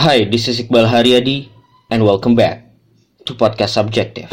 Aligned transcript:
Hi, 0.00 0.24
this 0.24 0.48
is 0.48 0.56
Iqbal 0.64 0.88
Haryadi, 0.88 1.52
and 1.92 2.00
welcome 2.00 2.32
back 2.32 2.72
to 3.28 3.36
Podcast 3.36 3.76
Subjective. 3.76 4.32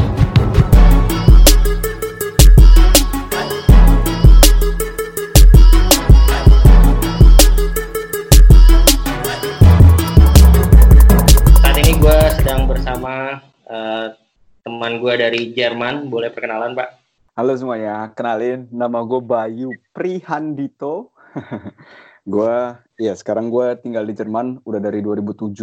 Saat 11.60 11.76
ini 11.84 12.00
gue 12.00 12.20
sedang 12.40 12.72
bersama 12.72 13.44
eh, 13.68 14.16
teman 14.64 15.04
gue 15.04 15.14
dari 15.20 15.52
Jerman. 15.52 16.08
Boleh 16.08 16.32
perkenalan, 16.32 16.80
Pak? 16.80 16.96
Halo 17.36 17.52
semuanya, 17.60 18.08
kenalin 18.16 18.72
nama 18.72 19.04
gue 19.04 19.20
Bayu 19.20 19.76
Prihandito. 19.92 21.12
gue, 22.24 22.56
ya 22.98 23.14
sekarang 23.14 23.54
gue 23.54 23.78
tinggal 23.80 24.04
di 24.04 24.14
Jerman 24.18 24.62
udah 24.66 24.82
dari 24.82 25.00
2007. 25.06 25.54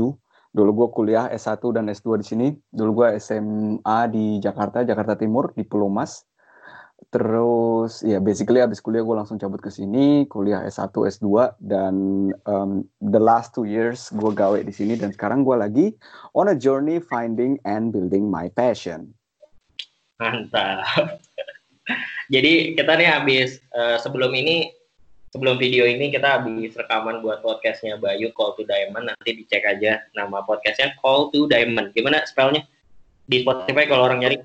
Dulu 0.54 0.70
gue 0.70 0.88
kuliah 0.94 1.26
S1 1.34 1.58
dan 1.74 1.90
S2 1.90 2.22
di 2.22 2.26
sini. 2.26 2.48
Dulu 2.70 3.02
gue 3.02 3.08
SMA 3.18 4.00
di 4.06 4.38
Jakarta, 4.38 4.86
Jakarta 4.86 5.18
Timur, 5.18 5.50
di 5.50 5.66
Pulau 5.66 5.90
Mas. 5.90 6.22
Terus 7.10 8.06
ya 8.06 8.22
basically 8.22 8.62
abis 8.62 8.78
kuliah 8.78 9.02
gue 9.02 9.18
langsung 9.18 9.34
cabut 9.34 9.58
ke 9.58 9.66
sini, 9.66 10.30
kuliah 10.30 10.62
S1, 10.62 10.94
S2 10.94 11.58
dan 11.58 11.94
um, 12.46 12.86
the 13.02 13.18
last 13.18 13.50
two 13.50 13.66
years 13.66 14.14
gue 14.14 14.30
gawe 14.30 14.56
di 14.62 14.70
sini 14.70 14.94
dan 14.94 15.10
sekarang 15.10 15.42
gue 15.42 15.58
lagi 15.58 15.86
on 16.38 16.46
a 16.50 16.56
journey 16.56 17.02
finding 17.02 17.58
and 17.66 17.90
building 17.90 18.30
my 18.30 18.46
passion. 18.54 19.10
Mantap. 20.22 20.86
Jadi 22.34 22.78
kita 22.78 22.94
nih 22.94 23.10
habis 23.10 23.58
eh, 23.74 23.98
sebelum 24.00 24.32
ini 24.32 24.70
sebelum 25.34 25.58
video 25.58 25.82
ini 25.82 26.14
kita 26.14 26.38
habis 26.38 26.78
rekaman 26.78 27.18
buat 27.18 27.42
podcastnya 27.42 27.98
Bayu 27.98 28.30
Call 28.38 28.54
to 28.54 28.62
Diamond. 28.62 29.10
Nanti 29.10 29.34
dicek 29.34 29.66
aja 29.66 29.98
nama 30.14 30.46
podcastnya 30.46 30.94
Call 31.02 31.34
to 31.34 31.50
Diamond. 31.50 31.90
Gimana 31.90 32.22
spellnya 32.22 32.62
di 33.26 33.42
Spotify 33.42 33.90
kalau 33.90 34.06
orang 34.06 34.22
nyari? 34.22 34.38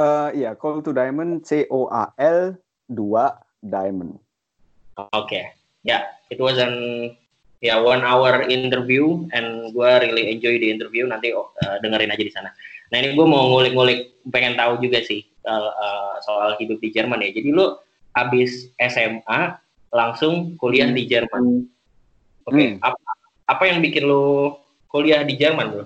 Eh 0.00 0.28
iya, 0.32 0.56
Call 0.56 0.80
to 0.80 0.96
Diamond 0.96 1.44
C 1.44 1.68
O 1.68 1.92
A 1.92 2.08
L 2.16 2.56
2 2.88 3.68
Diamond. 3.68 4.16
Oke, 5.12 5.52
ya 5.84 6.08
it 6.32 6.40
was 6.40 6.56
an 6.56 7.12
ya 7.60 7.76
one 7.76 8.00
hour 8.00 8.48
interview 8.48 9.28
and 9.36 9.76
gue 9.76 9.90
really 10.00 10.32
enjoy 10.32 10.56
the 10.56 10.72
interview. 10.72 11.04
Nanti 11.04 11.36
eh, 11.36 11.76
dengerin 11.84 12.16
aja 12.16 12.24
di 12.24 12.32
sana. 12.32 12.48
Nah 12.88 12.96
ini 12.96 13.12
gue 13.12 13.26
mau 13.28 13.52
ngulik-ngulik, 13.52 14.24
pengen 14.32 14.56
tahu 14.56 14.80
juga 14.80 15.04
sih 15.04 15.20
soal, 15.44 15.68
eh, 15.68 16.14
soal 16.24 16.50
hidup 16.56 16.80
di 16.80 16.88
Jerman 16.96 17.20
ya. 17.20 17.28
Jadi 17.36 17.52
lu 17.52 17.76
habis 18.16 18.72
SMA 18.80 19.65
langsung 19.96 20.60
kuliah 20.60 20.92
di 20.92 21.08
Jerman. 21.08 21.64
Oke, 22.46 22.54
Hmm. 22.54 22.78
apa, 22.84 23.00
apa 23.48 23.62
yang 23.66 23.80
bikin 23.80 24.04
lu 24.06 24.54
kuliah 24.86 25.24
di 25.24 25.34
Jerman 25.34 25.66
bro? 25.72 25.84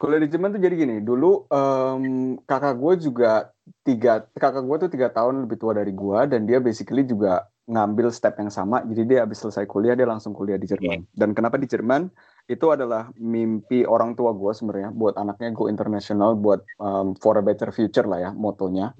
Kuliah 0.00 0.22
di 0.24 0.30
Jerman 0.30 0.56
tuh 0.56 0.62
jadi 0.62 0.74
gini, 0.74 0.96
dulu 0.98 1.46
em, 1.46 2.34
kakak 2.42 2.74
gue 2.74 3.06
juga 3.10 3.52
tiga, 3.86 4.26
kakak 4.34 4.64
gue 4.66 4.76
tuh 4.86 4.90
tiga 4.90 5.12
tahun 5.12 5.46
lebih 5.46 5.62
tua 5.62 5.78
dari 5.78 5.94
gue 5.94 6.18
dan 6.26 6.42
dia 6.48 6.58
basically 6.58 7.06
juga 7.06 7.46
ngambil 7.70 8.10
step 8.10 8.34
yang 8.42 8.50
sama. 8.50 8.82
Jadi 8.82 9.06
dia 9.06 9.22
habis 9.22 9.38
selesai 9.38 9.62
kuliah 9.70 9.94
dia 9.94 10.08
langsung 10.08 10.34
kuliah 10.34 10.58
di 10.58 10.66
Jerman. 10.66 11.06
Dan 11.14 11.30
kenapa 11.36 11.54
di 11.54 11.70
Jerman? 11.70 12.10
Itu 12.50 12.74
adalah 12.74 13.14
mimpi 13.14 13.86
orang 13.86 14.18
tua 14.18 14.34
gue 14.34 14.50
sebenarnya 14.50 14.90
buat 14.90 15.14
anaknya 15.14 15.54
go 15.54 15.70
international, 15.70 16.34
buat 16.34 16.66
em, 16.82 17.14
for 17.22 17.38
a 17.38 17.44
better 17.44 17.70
future 17.70 18.08
lah 18.08 18.18
ya 18.26 18.30
motonya. 18.34 18.90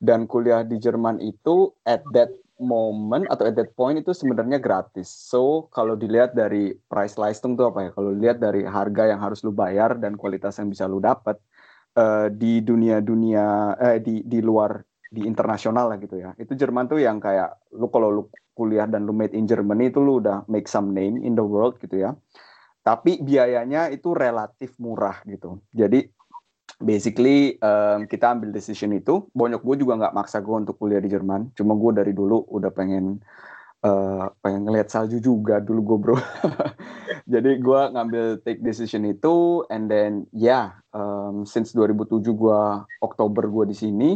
Dan 0.00 0.24
kuliah 0.24 0.64
di 0.64 0.80
Jerman 0.80 1.20
itu 1.20 1.74
at 1.84 2.00
that 2.16 2.32
moment 2.58 3.24
atau 3.30 3.46
at 3.46 3.54
that 3.54 3.70
point 3.78 3.96
itu 3.98 4.10
sebenarnya 4.10 4.58
gratis. 4.58 5.06
So 5.08 5.70
kalau 5.70 5.94
dilihat 5.94 6.34
dari 6.34 6.74
price 6.90 7.14
listing 7.14 7.54
tuh 7.54 7.70
apa 7.70 7.88
ya? 7.88 7.90
Kalau 7.94 8.10
dilihat 8.12 8.38
dari 8.42 8.66
harga 8.66 9.08
yang 9.08 9.22
harus 9.22 9.46
lu 9.46 9.54
bayar 9.54 9.96
dan 9.96 10.18
kualitas 10.18 10.58
yang 10.58 10.68
bisa 10.68 10.90
lu 10.90 10.98
dapat 10.98 11.38
eh, 11.94 12.28
di 12.34 12.60
dunia-dunia 12.60 13.78
eh 13.78 13.98
di 14.02 14.26
di 14.26 14.38
luar 14.42 14.82
di 15.08 15.24
internasional 15.24 15.88
lah 15.88 15.98
gitu 16.02 16.18
ya. 16.20 16.34
Itu 16.36 16.58
Jerman 16.58 16.90
tuh 16.90 17.00
yang 17.00 17.22
kayak 17.22 17.72
lu 17.78 17.88
kalau 17.88 18.10
lu 18.10 18.22
kuliah 18.52 18.90
dan 18.90 19.06
lu 19.06 19.14
made 19.14 19.32
in 19.38 19.46
Germany 19.46 19.94
itu 19.94 20.02
lu 20.02 20.18
udah 20.18 20.42
make 20.50 20.66
some 20.66 20.90
name 20.90 21.22
in 21.22 21.38
the 21.38 21.46
world 21.46 21.78
gitu 21.78 21.94
ya. 21.94 22.12
Tapi 22.82 23.22
biayanya 23.22 23.88
itu 23.94 24.12
relatif 24.12 24.74
murah 24.82 25.22
gitu. 25.24 25.62
Jadi 25.70 26.10
basically 26.78 27.58
em, 27.58 28.06
kita 28.06 28.34
ambil 28.34 28.54
decision 28.54 28.94
itu. 28.94 29.26
Bonyok 29.34 29.62
gue 29.62 29.76
juga 29.82 29.98
nggak 29.98 30.14
maksa 30.14 30.38
gue 30.38 30.56
untuk 30.56 30.78
kuliah 30.78 31.02
di 31.02 31.10
Jerman. 31.10 31.52
Cuma 31.58 31.74
gue 31.74 31.90
dari 32.02 32.12
dulu 32.14 32.46
udah 32.48 32.70
pengen 32.70 33.18
eh, 33.82 34.26
pengen 34.42 34.66
ngeliat 34.66 34.88
salju 34.90 35.18
juga 35.18 35.58
dulu 35.62 35.80
gue 35.94 35.98
bro. 35.98 36.16
Jadi 37.32 37.60
gue 37.60 37.80
ngambil 37.92 38.40
take 38.40 38.64
decision 38.64 39.04
itu, 39.04 39.60
and 39.68 39.92
then 39.92 40.24
ya 40.32 40.80
um, 40.96 41.44
since 41.44 41.76
2007 41.76 42.24
gue 42.32 42.60
Oktober 43.04 43.44
gue 43.44 43.64
di 43.68 43.76
sini, 43.76 44.10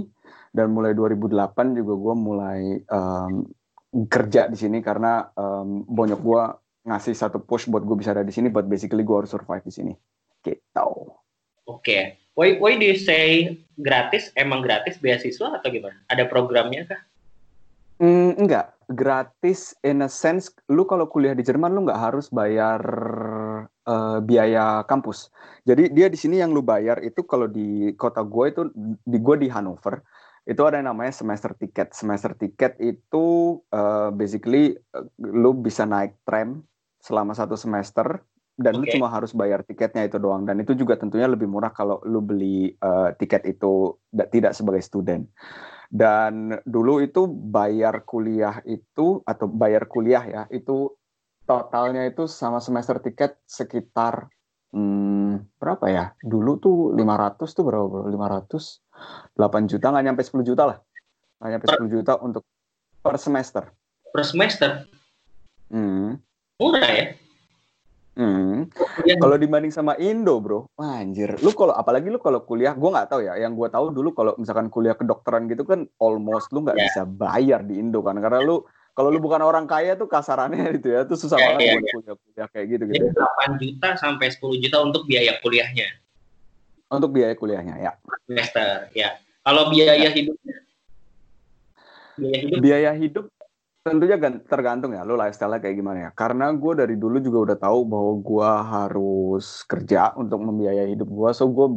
dan 0.57 0.73
mulai 0.73 0.97
2008 0.97 1.77
juga 1.77 1.93
gue 1.93 2.15
mulai 2.17 2.61
um, 2.89 3.45
kerja 4.09 4.49
di 4.49 4.57
sini 4.57 4.81
karena 4.81 5.29
um, 5.37 5.85
bonyok 5.85 6.21
gue 6.25 6.43
ngasih 6.89 7.13
satu 7.13 7.45
push 7.45 7.69
buat 7.69 7.85
gue 7.85 7.97
bisa 8.01 8.17
ada 8.17 8.25
di 8.25 8.33
sini, 8.33 8.49
but 8.49 8.65
basically 8.65 9.05
gue 9.05 9.17
harus 9.21 9.29
survive 9.29 9.63
di 9.63 9.73
sini. 9.77 9.93
Gitu. 10.41 10.89
Oke, 11.69 12.22
why 12.37 12.57
why 12.59 12.77
do 12.77 12.85
you 12.85 12.99
say 12.99 13.57
gratis? 13.79 14.33
Emang 14.39 14.65
gratis 14.65 15.01
beasiswa 15.01 15.61
atau 15.61 15.69
gimana? 15.69 15.99
Ada 16.09 16.29
programnya 16.29 16.89
kah? 16.89 17.01
Mm, 18.03 18.35
enggak, 18.35 18.75
gratis 18.91 19.79
in 19.87 20.03
a 20.03 20.11
sense, 20.11 20.51
lu 20.67 20.83
kalau 20.83 21.07
kuliah 21.07 21.39
di 21.39 21.47
Jerman 21.47 21.71
lu 21.71 21.87
nggak 21.87 22.03
harus 22.03 22.27
bayar 22.35 22.83
eh, 23.87 24.19
biaya 24.27 24.83
kampus. 24.91 25.31
Jadi 25.63 25.95
dia 25.95 26.11
di 26.11 26.19
sini 26.19 26.43
yang 26.43 26.51
lu 26.51 26.67
bayar 26.67 26.99
itu 27.07 27.23
kalau 27.23 27.47
di 27.47 27.95
kota 27.95 28.27
gue 28.27 28.45
itu 28.51 28.63
di 29.07 29.19
gue 29.23 29.37
di 29.39 29.49
Hanover 29.49 30.03
itu 30.43 30.59
ada 30.67 30.83
yang 30.83 30.91
namanya 30.91 31.15
semester 31.15 31.55
ticket. 31.55 31.95
Semester 31.95 32.35
ticket 32.35 32.75
itu 32.83 33.59
eh, 33.71 34.11
basically 34.11 34.75
eh, 34.75 35.07
lu 35.23 35.55
bisa 35.55 35.87
naik 35.87 36.19
tram 36.27 36.67
selama 37.03 37.35
satu 37.35 37.55
semester 37.55 38.23
dan 38.57 38.77
lu 38.77 38.85
Oke. 38.85 38.93
cuma 38.95 39.09
harus 39.09 39.33
bayar 39.33 39.65
tiketnya 39.65 40.05
itu 40.05 40.21
doang. 40.21 40.45
Dan 40.45 40.61
itu 40.61 40.77
juga 40.77 41.01
tentunya 41.01 41.25
lebih 41.27 41.49
murah 41.49 41.73
kalau 41.73 42.01
lu 42.05 42.21
beli 42.21 42.73
eh, 42.73 43.11
tiket 43.17 43.49
itu 43.49 43.97
da- 44.13 44.29
tidak 44.29 44.53
sebagai 44.53 44.85
student. 44.85 45.25
Dan 45.93 46.57
dulu 46.65 47.05
itu 47.05 47.29
bayar 47.29 48.05
kuliah 48.09 48.65
itu 48.65 49.21
atau 49.25 49.47
bayar 49.49 49.85
kuliah 49.89 50.25
ya 50.25 50.43
itu 50.49 50.89
totalnya 51.45 52.09
itu 52.09 52.25
sama 52.25 52.65
semester 52.65 52.97
tiket 53.03 53.41
sekitar 53.45 54.33
hmm, 54.73 55.61
berapa 55.61 55.87
ya? 55.93 56.05
Dulu 56.21 56.53
tuh 56.61 56.77
500 56.97 57.53
tuh 57.53 57.65
berapa 57.65 57.85
bro? 57.89 58.09
500 58.09 58.81
8 59.37 59.69
juta 59.69 59.93
nggak 59.93 60.05
nyampe 60.05 60.23
10 60.25 60.45
juta 60.45 60.63
lah. 60.69 60.79
Nggak 61.41 61.51
nyampe 61.51 61.67
10 61.69 61.89
juta 61.93 62.13
untuk 62.21 62.45
per 63.05 63.17
semester. 63.21 63.65
Per 64.13 64.25
semester? 64.25 64.71
Hmm. 65.73 66.21
Murah 66.61 66.89
ya? 66.93 67.07
Hmm. 68.13 68.69
Kalau 69.17 69.41
dibanding 69.41 69.73
sama 69.73 69.97
Indo, 69.97 70.37
bro, 70.37 70.69
wah, 70.77 71.01
anjir. 71.01 71.33
Lu 71.41 71.57
kalau 71.57 71.73
apalagi 71.73 72.13
lu 72.13 72.21
kalau 72.21 72.45
kuliah, 72.45 72.77
gua 72.77 72.93
nggak 72.93 73.09
tahu 73.09 73.21
ya. 73.25 73.41
Yang 73.41 73.53
gua 73.57 73.69
tahu 73.73 73.89
dulu 73.89 74.13
kalau 74.13 74.33
misalkan 74.37 74.69
kuliah 74.69 74.93
kedokteran 74.93 75.49
gitu 75.49 75.65
kan 75.65 75.89
almost 75.97 76.53
lu 76.53 76.61
nggak 76.61 76.77
Ya. 76.77 76.85
bisa 76.93 77.03
bayar 77.05 77.65
di 77.65 77.81
Indo 77.81 78.05
kan, 78.05 78.21
karena 78.21 78.45
lu 78.45 78.69
kalau 78.93 79.09
lu 79.09 79.17
bukan 79.17 79.41
orang 79.41 79.65
kaya 79.65 79.97
tuh 79.97 80.05
kasarannya 80.05 80.61
gitu 80.77 80.93
ya, 80.93 81.09
tuh 81.09 81.17
susah 81.17 81.41
Ya, 81.41 81.45
banget 81.57 81.61
ya, 81.65 81.73
buat 81.73 81.81
ya. 81.81 81.93
kuliah-kuliah 81.97 82.47
kayak 82.53 82.67
gitu 82.69 82.83
Jadi 82.85 83.01
gitu. 83.01 83.07
8 83.17 83.63
juta 83.65 83.89
sampai 83.97 84.27
10 84.29 84.61
juta 84.61 84.77
untuk 84.85 85.03
biaya 85.09 85.33
kuliahnya 85.41 85.89
Untuk 86.93 87.11
biaya 87.17 87.33
kuliahnya 87.33 87.75
ya. 87.81 87.93
semester. 88.29 88.93
Ya. 88.93 89.17
Kalau 89.41 89.73
biaya 89.73 90.13
hidupnya? 90.13 90.57
Biaya 92.21 92.39
hidup? 92.45 92.59
Biaya 92.61 92.91
hidup 92.93 93.25
tentunya 93.83 94.15
gan- 94.15 94.43
tergantung 94.47 94.95
ya, 94.95 95.03
lu 95.03 95.19
lifestyle 95.19 95.59
kayak 95.59 95.75
gimana 95.75 95.99
ya. 96.09 96.11
Karena 96.15 96.55
gue 96.55 96.73
dari 96.79 96.95
dulu 96.95 97.19
juga 97.19 97.39
udah 97.51 97.59
tahu 97.59 97.81
bahwa 97.83 98.13
gua 98.23 98.51
harus 98.63 99.67
kerja 99.67 100.15
untuk 100.15 100.39
membiayai 100.39 100.95
hidup 100.95 101.11
gua, 101.11 101.35
so 101.35 101.51
gue 101.51 101.69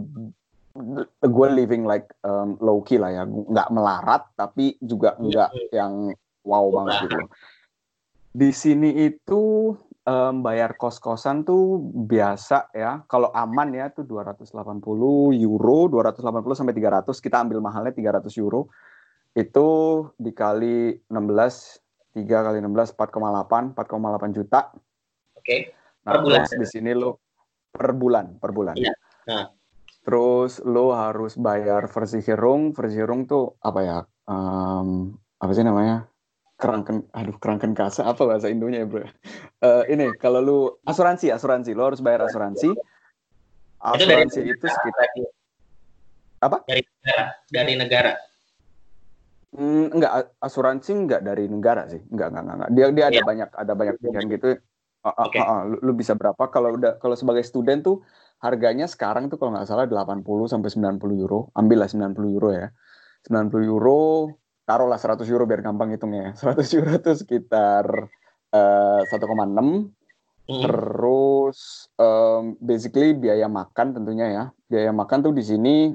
gue 1.24 1.48
living 1.56 1.88
like 1.88 2.12
um, 2.22 2.60
low 2.62 2.84
key 2.86 3.02
lah 3.02 3.10
ya, 3.10 3.24
nggak 3.26 3.72
melarat 3.72 4.28
tapi 4.36 4.76
juga 4.84 5.16
nggak 5.18 5.72
yang 5.74 6.14
wow 6.46 6.68
banget 6.70 7.10
gitu. 7.10 7.26
Di 8.36 8.52
sini 8.52 9.08
itu 9.08 9.72
em, 10.04 10.36
bayar 10.44 10.76
kos-kosan 10.76 11.48
tuh 11.48 11.80
biasa 12.06 12.76
ya, 12.76 13.08
kalau 13.08 13.32
aman 13.32 13.72
ya 13.72 13.88
tuh 13.90 14.04
280 14.04 15.32
euro, 15.32 15.88
280 15.88 16.54
sampai 16.54 16.76
300, 16.76 17.24
kita 17.24 17.40
ambil 17.42 17.64
mahalnya 17.64 17.96
300 17.96 18.36
euro. 18.36 18.68
Itu 19.32 19.68
dikali 20.20 21.00
16, 21.08 21.85
3 22.16 22.24
kali 22.24 22.64
16 22.64 22.96
4,8, 22.96 23.76
4,8 23.76 24.32
juta. 24.32 24.72
Oke. 25.36 25.76
Nah, 26.08 26.16
Per 26.16 26.18
bulan. 26.24 26.42
terus 26.48 26.54
di 26.64 26.68
sini 26.72 26.92
lo 26.96 27.20
per 27.76 27.92
bulan, 27.92 28.40
per 28.40 28.56
bulan. 28.56 28.76
Iya. 28.80 28.96
Nah. 29.28 29.52
Terus 30.06 30.64
lo 30.64 30.96
harus 30.96 31.36
bayar 31.36 31.92
Versicherung, 31.92 32.72
Versicherung 32.72 33.28
tuh 33.28 33.60
apa 33.60 33.80
ya? 33.84 34.00
em, 34.26 35.14
apa 35.42 35.52
sih 35.54 35.66
namanya? 35.66 36.08
kerangken 36.56 37.04
aduh 37.12 37.36
kerangken 37.36 37.76
kasa 37.76 38.08
apa 38.08 38.24
bahasa 38.24 38.48
Indonya 38.48 38.84
ya 38.84 38.88
bro 38.88 39.04
uh, 39.04 39.84
ini 39.92 40.16
kalau 40.16 40.40
lu 40.40 40.60
asuransi 40.88 41.28
asuransi 41.28 41.76
lo 41.76 41.92
harus 41.92 42.00
bayar 42.00 42.32
asuransi 42.32 42.72
asuransi 43.84 44.40
itu, 44.48 44.56
itu 44.56 44.66
sekitar 44.66 45.08
apa 46.40 46.64
dari 46.64 46.82
negara 46.88 47.24
dari 47.52 47.74
negara 47.76 48.12
Hmm, 49.56 49.88
enggak 49.96 50.36
asuransi 50.44 50.92
enggak 50.92 51.22
dari 51.24 51.48
negara 51.48 51.88
sih. 51.88 52.04
Enggak 52.12 52.36
enggak 52.36 52.44
enggak, 52.44 52.72
dia 52.76 52.86
dia 52.92 53.06
ada 53.08 53.20
yeah. 53.24 53.26
banyak 53.26 53.50
ada 53.56 53.74
banyak 53.74 53.96
pilihan 54.04 54.26
gitu. 54.28 54.50
Okay. 55.06 55.38
uh, 55.38 55.46
uh, 55.46 55.52
uh, 55.54 55.62
lu, 55.70 55.78
lu 55.86 55.92
bisa 55.96 56.18
berapa? 56.18 56.44
Kalau 56.52 56.76
udah 56.76 56.98
kalau 57.00 57.16
sebagai 57.16 57.46
student 57.46 57.86
tuh 57.86 58.02
harganya 58.44 58.90
sekarang 58.90 59.32
tuh 59.32 59.40
kalau 59.40 59.56
nggak 59.56 59.70
salah 59.70 59.88
80 59.88 60.26
sampai 60.52 60.70
90 61.00 61.24
euro. 61.24 61.54
Ambil 61.56 61.86
lah 61.86 61.90
90 61.90 62.36
euro 62.36 62.50
ya. 62.52 62.68
90 63.26 63.72
euro 63.72 64.34
taruhlah 64.66 64.98
100 64.98 65.30
euro 65.30 65.46
biar 65.46 65.62
gampang 65.62 65.94
hitungnya 65.94 66.34
100 66.34 66.58
ya. 66.58 66.74
euro 66.82 66.92
itu 66.98 67.12
sekitar 67.22 67.86
uh, 68.54 69.02
1,6 69.06 69.14
hmm. 69.14 70.62
terus 70.66 71.90
um, 72.02 72.58
basically 72.62 73.14
biaya 73.14 73.46
makan 73.46 73.94
tentunya 73.96 74.28
ya. 74.28 74.44
Biaya 74.66 74.92
makan 74.92 75.32
tuh 75.32 75.34
di 75.38 75.46
sini 75.46 75.94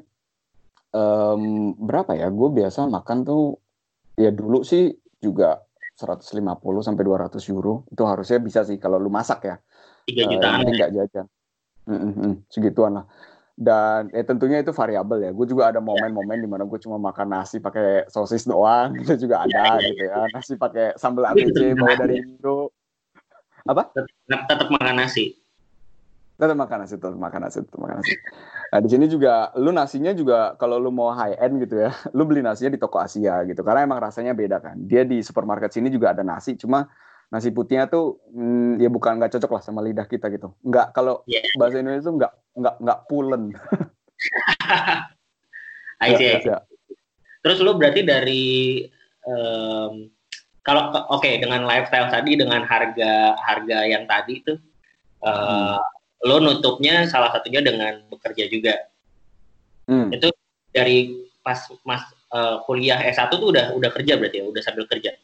um, 0.94 1.75
berapa 1.78 2.16
ya 2.16 2.28
gue 2.31 2.48
biasa 2.50 2.87
makan 2.87 3.19
tuh 3.26 3.58
ya 4.19 4.31
dulu 4.34 4.62
sih 4.66 4.90
juga 5.20 5.60
150 5.96 6.32
sampai 6.81 7.02
200 7.04 7.52
euro 7.52 7.84
itu 7.92 8.02
harusnya 8.04 8.38
bisa 8.40 8.60
sih 8.64 8.81
kalau 8.81 8.96
lu 8.96 9.12
masak 9.12 9.44
ya 9.44 9.56
3 10.08 10.32
jutaan 10.32 10.64
uh, 10.64 10.72
nggak 10.72 10.90
jajan 10.96 11.26
mm 11.87 12.12
-hmm, 12.14 12.32
segituan 12.48 12.92
lah 13.00 13.06
dan 13.60 14.08
eh 14.16 14.25
tentunya 14.25 14.64
itu 14.64 14.72
variabel 14.72 15.20
ya. 15.20 15.31
Gue 15.37 15.44
juga 15.44 15.69
ada 15.69 15.84
momen-momen 15.84 16.40
di 16.40 16.48
mana 16.48 16.64
gue 16.64 16.81
cuma 16.81 16.96
makan 16.96 17.28
nasi 17.28 17.60
pakai 17.60 18.08
sosis 18.08 18.48
doang, 18.48 18.96
itu 18.96 19.28
juga 19.28 19.44
ada 19.44 19.76
ya, 19.76 19.84
gitu 19.84 20.08
ya. 20.08 20.25
Nasi 20.32 20.56
pakai 20.56 20.96
sambal 20.96 21.28
ABC 21.28 21.76
bawa 21.76 21.92
dari 22.00 22.25
Indo. 22.25 22.72
Apa? 23.69 23.92
Tetap, 23.92 24.48
tetap 24.48 24.69
makan 24.72 25.04
nasi. 25.04 25.37
Tetap 26.40 26.56
makan 26.56 26.78
nasi, 26.81 26.94
tetap 26.96 27.20
makan 27.20 27.40
nasi, 27.44 27.58
tetap 27.60 27.81
makan 27.84 27.96
nasi. 28.00 28.14
Nah 28.70 28.78
di 28.78 28.88
sini 28.88 29.11
juga, 29.11 29.50
lu 29.58 29.75
nasinya 29.75 30.14
juga 30.14 30.55
kalau 30.55 30.78
lu 30.78 30.94
mau 30.94 31.11
high 31.11 31.34
end 31.43 31.58
gitu 31.67 31.87
ya, 31.87 31.90
lu 32.17 32.22
beli 32.22 32.43
nasinya 32.43 32.70
di 32.70 32.81
toko 32.81 33.02
Asia 33.02 33.43
gitu, 33.46 33.67
karena 33.67 33.82
emang 33.82 33.99
rasanya 33.99 34.32
beda 34.32 34.62
kan. 34.62 34.78
Dia 34.87 35.02
di 35.02 35.26
supermarket 35.26 35.75
sini 35.75 35.90
juga 35.90 36.14
ada 36.14 36.22
nasi, 36.22 36.55
cuma 36.55 36.87
nasi 37.31 37.55
putihnya 37.55 37.87
tuh 37.87 38.19
hmm, 38.34 38.82
ya 38.82 38.90
bukan 38.90 39.22
nggak 39.22 39.38
cocok 39.38 39.50
lah 39.58 39.62
sama 39.62 39.82
lidah 39.82 40.06
kita 40.06 40.31
gitu. 40.34 40.55
Nggak 40.67 40.94
kalau 40.94 41.22
yeah. 41.31 41.43
bahasa 41.58 41.78
Indonesia 41.78 42.11
tuh 42.11 42.14
nggak 42.19 42.32
nggak 42.58 42.75
nggak 42.82 42.99
pulen. 43.06 43.43
I 46.02 46.11
see. 46.19 46.26
Ya, 46.26 46.43
ya. 46.43 46.58
Terus 47.40 47.62
lu 47.62 47.78
berarti 47.78 48.05
dari 48.05 48.44
um, 49.25 50.11
kalau 50.66 50.93
oke 50.93 51.23
okay, 51.23 51.40
dengan 51.40 51.64
lifestyle 51.64 52.12
tadi 52.12 52.37
dengan 52.37 52.66
harga 52.66 53.38
harga 53.40 53.78
yang 53.88 54.05
tadi 54.05 54.44
itu 54.44 54.61
uh, 55.25 55.31
hmm. 55.31 55.76
Lo 56.25 56.37
nutupnya 56.40 57.08
salah 57.08 57.32
satunya 57.32 57.64
dengan 57.64 58.05
bekerja 58.12 58.44
juga. 58.52 58.75
Hmm. 59.88 60.12
Itu 60.12 60.28
dari 60.70 61.26
pas 61.40 61.56
mas 61.88 62.05
uh, 62.31 62.61
kuliah 62.69 63.00
S1 63.00 63.32
tuh 63.32 63.50
udah 63.50 63.72
udah 63.75 63.90
kerja 63.90 64.20
berarti 64.20 64.40
ya, 64.40 64.44
udah 64.46 64.62
sambil 64.62 64.84
kerja. 64.87 65.17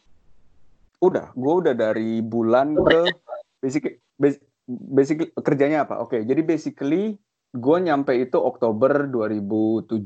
Udah, 1.04 1.28
gue 1.36 1.54
udah 1.60 1.74
dari 1.76 2.24
bulan 2.24 2.72
ke 2.72 3.12
basic 3.60 4.00
basic 4.66 5.36
kerjanya 5.44 5.84
apa? 5.84 6.00
Oke, 6.00 6.18
okay, 6.18 6.20
jadi 6.24 6.40
basically 6.40 7.20
gue 7.52 7.76
nyampe 7.80 8.16
itu 8.16 8.40
Oktober 8.40 9.04
2017. 9.08 10.00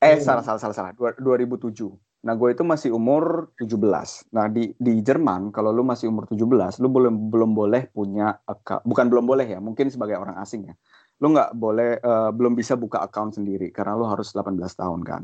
Eh 0.00 0.16
hmm. 0.16 0.24
salah 0.24 0.40
salah 0.44 0.60
salah 0.60 0.74
salah 0.74 0.92
2007. 0.96 1.92
Nah 2.20 2.36
gue 2.36 2.52
itu 2.52 2.60
masih 2.60 2.92
umur 2.92 3.48
17. 3.56 4.28
Nah 4.36 4.46
di 4.52 4.76
di 4.76 5.00
Jerman 5.00 5.48
kalau 5.48 5.72
lu 5.72 5.80
masih 5.80 6.12
umur 6.12 6.28
17, 6.28 6.76
lu 6.84 6.88
belum 6.92 7.32
belum 7.32 7.50
boleh 7.56 7.88
punya 7.88 8.36
account. 8.44 8.84
Bukan 8.84 9.08
belum 9.08 9.24
boleh 9.24 9.46
ya, 9.48 9.58
mungkin 9.58 9.88
sebagai 9.88 10.20
orang 10.20 10.36
asing 10.36 10.68
ya. 10.68 10.74
Lu 11.20 11.32
nggak 11.32 11.56
boleh 11.56 12.00
uh, 12.00 12.30
belum 12.32 12.52
bisa 12.56 12.76
buka 12.76 13.00
account 13.04 13.40
sendiri 13.40 13.72
karena 13.72 13.96
lu 13.96 14.04
harus 14.04 14.32
18 14.36 14.56
tahun 14.76 15.00
kan. 15.00 15.22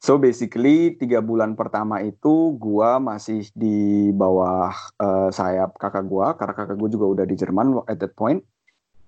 So 0.00 0.20
basically 0.20 0.96
tiga 1.00 1.24
bulan 1.24 1.56
pertama 1.56 2.04
itu 2.04 2.52
gua 2.60 3.00
masih 3.00 3.48
di 3.56 4.08
bawah 4.12 4.72
uh, 5.00 5.28
sayap 5.32 5.76
kakak 5.80 6.04
gua 6.04 6.36
karena 6.36 6.52
kakak 6.52 6.76
gua 6.76 6.88
juga 6.92 7.06
udah 7.12 7.24
di 7.28 7.36
Jerman 7.36 7.84
at 7.88 8.00
that 8.00 8.12
point. 8.16 8.44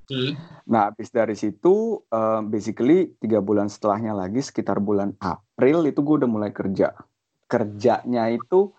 Hmm. 0.08 0.32
Nah, 0.72 0.88
habis 0.88 1.12
dari 1.12 1.37
situ, 1.37 2.00
uh, 2.00 2.40
basically 2.40 3.12
tiga 3.20 3.44
bulan 3.44 3.69
setelahnya 3.69 4.16
lagi 4.16 4.40
sekitar 4.40 4.81
bulan 4.81 5.12
April 5.20 5.84
itu 5.84 6.00
gue 6.00 6.25
udah 6.25 6.31
mulai 6.31 6.50
kerja. 6.50 6.96
Kerjanya 7.44 8.32
itu 8.32 8.72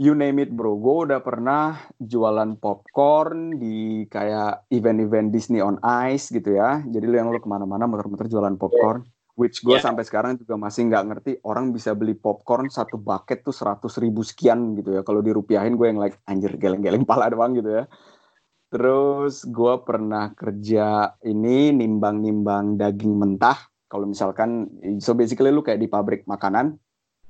you 0.00 0.16
name 0.16 0.42
it 0.42 0.50
bro, 0.50 0.74
gue 0.80 1.12
udah 1.12 1.20
pernah 1.20 1.76
jualan 2.00 2.56
popcorn 2.56 3.60
di 3.60 4.08
kayak 4.08 4.66
event-event 4.72 5.28
Disney 5.30 5.60
on 5.60 5.76
Ice 6.08 6.32
gitu 6.32 6.56
ya. 6.56 6.80
Jadi 6.82 7.04
lu 7.04 7.14
yang 7.20 7.28
lu 7.28 7.38
ke 7.38 7.46
mana-mana 7.46 7.84
muter-muter 7.84 8.26
jualan 8.26 8.56
popcorn 8.56 9.04
which 9.34 9.66
gue 9.66 9.74
yeah. 9.74 9.82
sampai 9.82 10.06
sekarang 10.06 10.38
juga 10.38 10.54
masih 10.54 10.86
nggak 10.86 11.04
ngerti 11.10 11.32
orang 11.42 11.74
bisa 11.74 11.90
beli 11.92 12.14
popcorn 12.14 12.70
satu 12.70 12.98
bucket 12.98 13.42
tuh 13.42 13.50
seratus 13.50 13.98
ribu 13.98 14.22
sekian 14.22 14.78
gitu 14.78 14.94
ya 14.94 15.02
kalau 15.02 15.20
dirupiahin 15.20 15.74
gue 15.74 15.90
yang 15.90 15.98
like 15.98 16.22
anjir 16.30 16.54
geleng-geleng 16.54 17.02
pala 17.02 17.26
doang 17.30 17.58
gitu 17.58 17.82
ya 17.82 17.84
terus 18.74 19.46
gue 19.46 19.74
pernah 19.86 20.34
kerja 20.34 21.14
ini 21.22 21.70
nimbang-nimbang 21.70 22.74
daging 22.74 23.14
mentah 23.14 23.54
kalau 23.86 24.10
misalkan 24.10 24.66
so 24.98 25.14
basically 25.14 25.54
lu 25.54 25.62
kayak 25.62 25.78
di 25.78 25.86
pabrik 25.86 26.26
makanan 26.26 26.74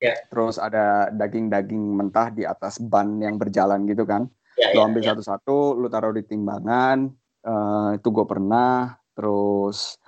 yeah. 0.00 0.16
terus 0.32 0.56
ada 0.56 1.12
daging-daging 1.12 2.00
mentah 2.00 2.32
di 2.32 2.48
atas 2.48 2.80
ban 2.80 3.20
yang 3.20 3.36
berjalan 3.36 3.84
gitu 3.84 4.08
kan 4.08 4.24
yeah, 4.56 4.72
lu 4.72 4.80
ya, 4.80 4.84
ambil 4.88 5.02
ya. 5.04 5.08
satu-satu 5.12 5.76
yeah. 5.76 5.80
lu 5.84 5.86
taruh 5.92 6.16
di 6.16 6.24
timbangan 6.24 7.12
uh, 7.44 7.92
itu 7.92 8.08
gue 8.08 8.24
pernah 8.24 8.96
terus 9.12 10.00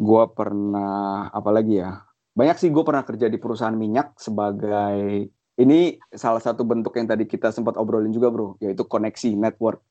gue 0.00 0.24
pernah 0.32 1.28
apa 1.28 1.50
lagi 1.52 1.84
ya 1.84 2.00
banyak 2.32 2.56
sih 2.64 2.72
gue 2.72 2.80
pernah 2.80 3.04
kerja 3.04 3.28
di 3.28 3.36
perusahaan 3.36 3.76
minyak 3.76 4.16
sebagai 4.16 5.28
ini 5.60 6.00
salah 6.16 6.40
satu 6.40 6.64
bentuk 6.64 6.96
yang 6.96 7.04
tadi 7.04 7.28
kita 7.28 7.52
sempat 7.52 7.76
obrolin 7.76 8.08
juga 8.08 8.32
bro 8.32 8.56
yaitu 8.64 8.88
koneksi 8.88 9.36
network 9.36 9.84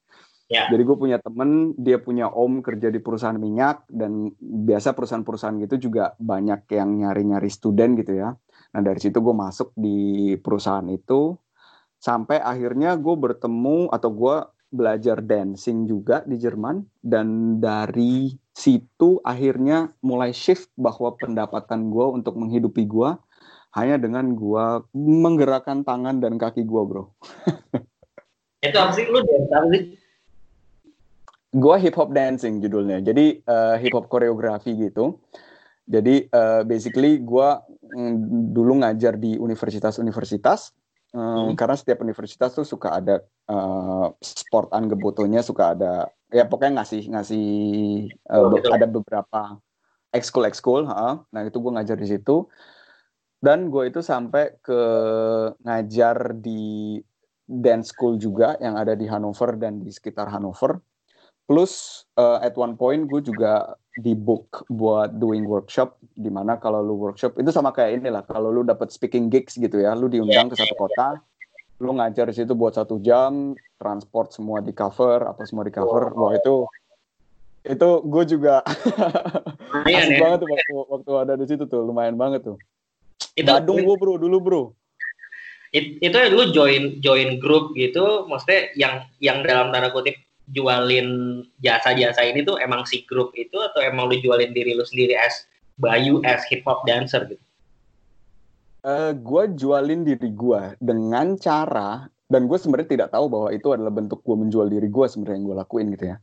Ya. 0.48 0.72
Jadi 0.72 0.84
gue 0.88 0.96
punya 0.96 1.20
temen, 1.20 1.76
dia 1.76 2.00
punya 2.00 2.32
om 2.32 2.64
kerja 2.64 2.88
di 2.88 3.04
perusahaan 3.04 3.36
minyak 3.36 3.84
dan 3.92 4.32
biasa 4.40 4.96
perusahaan-perusahaan 4.96 5.60
gitu 5.68 5.92
juga 5.92 6.16
banyak 6.24 6.72
yang 6.72 7.04
nyari-nyari 7.04 7.52
student 7.52 8.00
gitu 8.00 8.16
ya. 8.16 8.32
Nah 8.72 8.82
dari 8.82 9.00
situ 9.04 9.20
gue 9.20 9.36
masuk 9.36 9.76
di 9.76 10.40
perusahaan 10.40 10.88
itu 10.88 11.36
sampai 12.00 12.40
akhirnya 12.40 12.96
gue 12.96 13.16
bertemu 13.20 13.92
atau 13.92 14.10
gue 14.16 14.36
belajar 14.72 15.20
dancing 15.20 15.88
juga 15.88 16.24
di 16.24 16.40
Jerman 16.40 16.84
dan 17.00 17.60
dari 17.60 18.32
situ 18.56 19.20
akhirnya 19.24 19.92
mulai 20.00 20.32
shift 20.32 20.72
bahwa 20.80 21.16
pendapatan 21.20 21.92
gue 21.92 22.06
untuk 22.08 22.40
menghidupi 22.40 22.88
gue 22.88 23.16
hanya 23.76 24.00
dengan 24.00 24.32
gue 24.32 24.66
menggerakkan 24.96 25.84
tangan 25.84 26.24
dan 26.24 26.40
kaki 26.40 26.64
gue 26.64 26.82
bro. 26.88 27.12
itu 28.68 28.78
apa 28.80 28.92
sih 28.96 29.06
lu 29.12 29.20
dance 29.28 29.52
apa 29.52 29.68
sih? 29.76 30.07
Gue 31.58 31.76
hip 31.82 31.98
hop 31.98 32.14
dancing 32.14 32.62
judulnya. 32.62 33.02
Jadi 33.02 33.42
uh, 33.50 33.82
hip 33.82 33.98
hop 33.98 34.06
koreografi 34.14 34.78
gitu. 34.78 35.18
Jadi 35.90 36.30
uh, 36.30 36.62
basically 36.68 37.18
gue 37.24 37.50
mm, 37.98 38.54
dulu 38.54 38.84
ngajar 38.86 39.18
di 39.18 39.40
universitas-universitas 39.42 40.76
um, 41.14 41.52
hmm. 41.52 41.56
karena 41.56 41.76
setiap 41.78 42.04
universitas 42.04 42.52
tuh 42.54 42.68
suka 42.68 43.00
ada 43.00 43.24
uh, 43.48 44.12
sport 44.20 44.74
angebotonya 44.74 45.42
suka 45.46 45.78
ada 45.78 46.12
ya 46.34 46.44
pokoknya 46.48 46.84
ngasih 46.84 47.08
ngasih 47.12 47.48
uh, 48.28 48.52
oh, 48.52 48.74
ada 48.74 48.88
beberapa 48.90 49.62
ekskul 50.12 50.44
ekskul 50.48 50.84
uh, 50.88 51.24
nah 51.32 51.42
itu 51.46 51.58
gue 51.60 51.72
ngajar 51.72 51.98
di 52.00 52.08
situ 52.10 52.48
dan 53.40 53.70
gue 53.70 53.88
itu 53.88 54.02
sampai 54.02 54.58
ke 54.60 54.82
ngajar 55.62 56.36
di 56.42 56.98
dance 57.48 57.96
school 57.96 58.20
juga 58.20 58.60
yang 58.60 58.76
ada 58.76 58.98
di 58.98 59.08
Hanover 59.08 59.56
dan 59.56 59.80
di 59.86 59.94
sekitar 59.94 60.28
Hanover 60.28 60.82
plus 61.48 62.04
uh, 62.20 62.44
at 62.44 62.54
one 62.60 62.76
point 62.76 63.08
gue 63.08 63.24
juga 63.24 63.80
di 63.98 64.14
book 64.14 64.68
buat 64.70 65.18
doing 65.18 65.48
workshop 65.48 65.98
di 66.14 66.30
mana 66.30 66.60
kalau 66.60 66.86
lu 66.86 67.00
workshop 67.00 67.40
itu 67.40 67.50
sama 67.50 67.74
kayak 67.74 68.04
inilah 68.04 68.22
kalau 68.28 68.54
lu 68.54 68.62
dapat 68.62 68.94
speaking 68.94 69.32
gigs 69.32 69.58
gitu 69.58 69.82
ya 69.82 69.98
lu 69.98 70.12
diundang 70.12 70.52
ke 70.52 70.56
satu 70.60 70.76
kota 70.78 71.18
lu 71.78 71.94
ngajar 71.98 72.30
di 72.30 72.36
situ 72.36 72.54
buat 72.58 72.74
satu 72.74 72.98
jam 73.02 73.54
transport 73.78 74.34
semua 74.34 74.66
di 74.66 74.74
cover 74.74 75.30
apa 75.30 75.46
semua 75.46 75.64
di 75.66 75.74
cover. 75.74 76.10
Wah 76.18 76.34
itu 76.34 76.66
itu 77.68 77.90
gue 78.02 78.24
juga 78.26 78.64
asik 79.86 80.18
ya. 80.18 80.20
banget 80.24 80.38
tuh 80.42 80.50
waktu 80.50 80.74
waktu 80.90 81.12
ada 81.20 81.34
di 81.38 81.46
situ 81.46 81.64
tuh 81.70 81.86
lumayan 81.86 82.18
banget 82.18 82.50
tuh. 82.50 82.58
Itu 83.38 83.46
Badung 83.46 83.86
gue 83.86 83.96
bro 83.98 84.18
dulu 84.18 84.38
bro. 84.42 84.64
It, 85.76 86.00
itu 86.00 86.18
lu 86.32 86.50
join 86.56 87.04
join 87.04 87.38
grup 87.38 87.76
gitu 87.76 88.26
maksudnya 88.26 88.72
yang 88.74 88.94
yang 89.20 89.44
dalam 89.44 89.70
tanda 89.70 89.92
kutip 89.92 90.16
jualin 90.52 91.42
jasa-jasa 91.60 92.24
ini 92.24 92.44
tuh 92.48 92.56
emang 92.64 92.88
si 92.88 93.04
grup 93.04 93.36
itu 93.36 93.56
atau 93.60 93.84
emang 93.84 94.08
lu 94.08 94.16
jualin 94.24 94.56
diri 94.56 94.76
lu 94.78 94.84
sendiri 94.88 95.16
as 95.16 95.48
Bayu 95.78 96.26
as 96.26 96.42
hip 96.50 96.66
hop 96.66 96.88
dancer 96.90 97.22
gitu 97.30 97.44
uh, 98.88 99.12
gue 99.12 99.44
jualin 99.60 100.08
diri 100.08 100.32
gue 100.32 100.62
dengan 100.80 101.36
cara 101.36 102.08
dan 102.28 102.48
gue 102.48 102.58
sebenarnya 102.60 102.90
tidak 102.92 103.10
tahu 103.16 103.32
bahwa 103.32 103.50
itu 103.56 103.68
adalah 103.72 103.92
bentuk 103.92 104.20
gue 104.24 104.36
menjual 104.36 104.68
diri 104.68 104.88
gue 104.92 105.06
sebenarnya 105.08 105.36
yang 105.40 105.48
gue 105.48 105.58
lakuin 105.64 105.88
gitu 105.96 106.06
ya. 106.12 106.18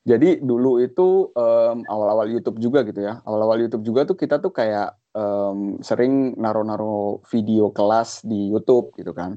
Jadi 0.00 0.40
dulu 0.40 0.80
itu 0.80 1.28
um, 1.36 1.76
awal-awal 1.84 2.24
YouTube 2.32 2.56
juga 2.56 2.80
gitu 2.88 3.04
ya. 3.04 3.20
Awal-awal 3.28 3.68
YouTube 3.68 3.84
juga 3.84 4.08
tuh 4.08 4.16
kita 4.16 4.40
tuh 4.40 4.48
kayak 4.48 4.96
um, 5.12 5.76
sering 5.84 6.32
naro-naro 6.40 7.20
video 7.28 7.68
kelas 7.68 8.24
di 8.24 8.48
YouTube 8.48 8.96
gitu 8.96 9.12
kan. 9.12 9.36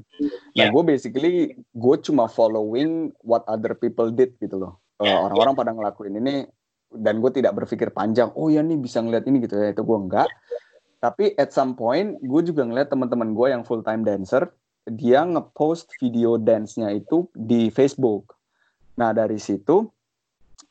Nah, 0.56 0.56
yeah. 0.56 0.72
gue 0.72 0.82
basically 0.82 1.52
gue 1.60 1.96
cuma 2.00 2.32
following 2.32 3.12
what 3.20 3.44
other 3.44 3.76
people 3.76 4.08
did 4.08 4.32
gitu 4.40 4.56
loh. 4.56 4.80
Uh, 4.96 5.28
orang-orang 5.28 5.52
pada 5.52 5.70
ngelakuin 5.76 6.16
ini 6.16 6.48
dan 6.96 7.20
gue 7.20 7.28
tidak 7.28 7.52
berpikir 7.60 7.92
panjang. 7.92 8.32
Oh 8.32 8.48
ya 8.48 8.64
nih 8.64 8.80
bisa 8.80 9.04
ngeliat 9.04 9.28
ini 9.28 9.44
gitu 9.44 9.60
ya. 9.60 9.76
Itu 9.76 9.84
gue 9.84 9.98
enggak. 10.00 10.32
Tapi 11.04 11.36
at 11.36 11.52
some 11.52 11.76
point 11.76 12.16
gue 12.24 12.40
juga 12.40 12.64
ngeliat 12.64 12.88
teman-teman 12.88 13.36
gue 13.36 13.52
yang 13.52 13.68
full 13.68 13.84
time 13.84 14.00
dancer 14.00 14.48
dia 14.88 15.24
ngepost 15.24 15.92
video 16.00 16.36
dance-nya 16.36 16.92
itu 16.92 17.28
di 17.32 17.72
Facebook. 17.72 18.36
Nah 19.00 19.12
dari 19.16 19.40
situ 19.40 19.88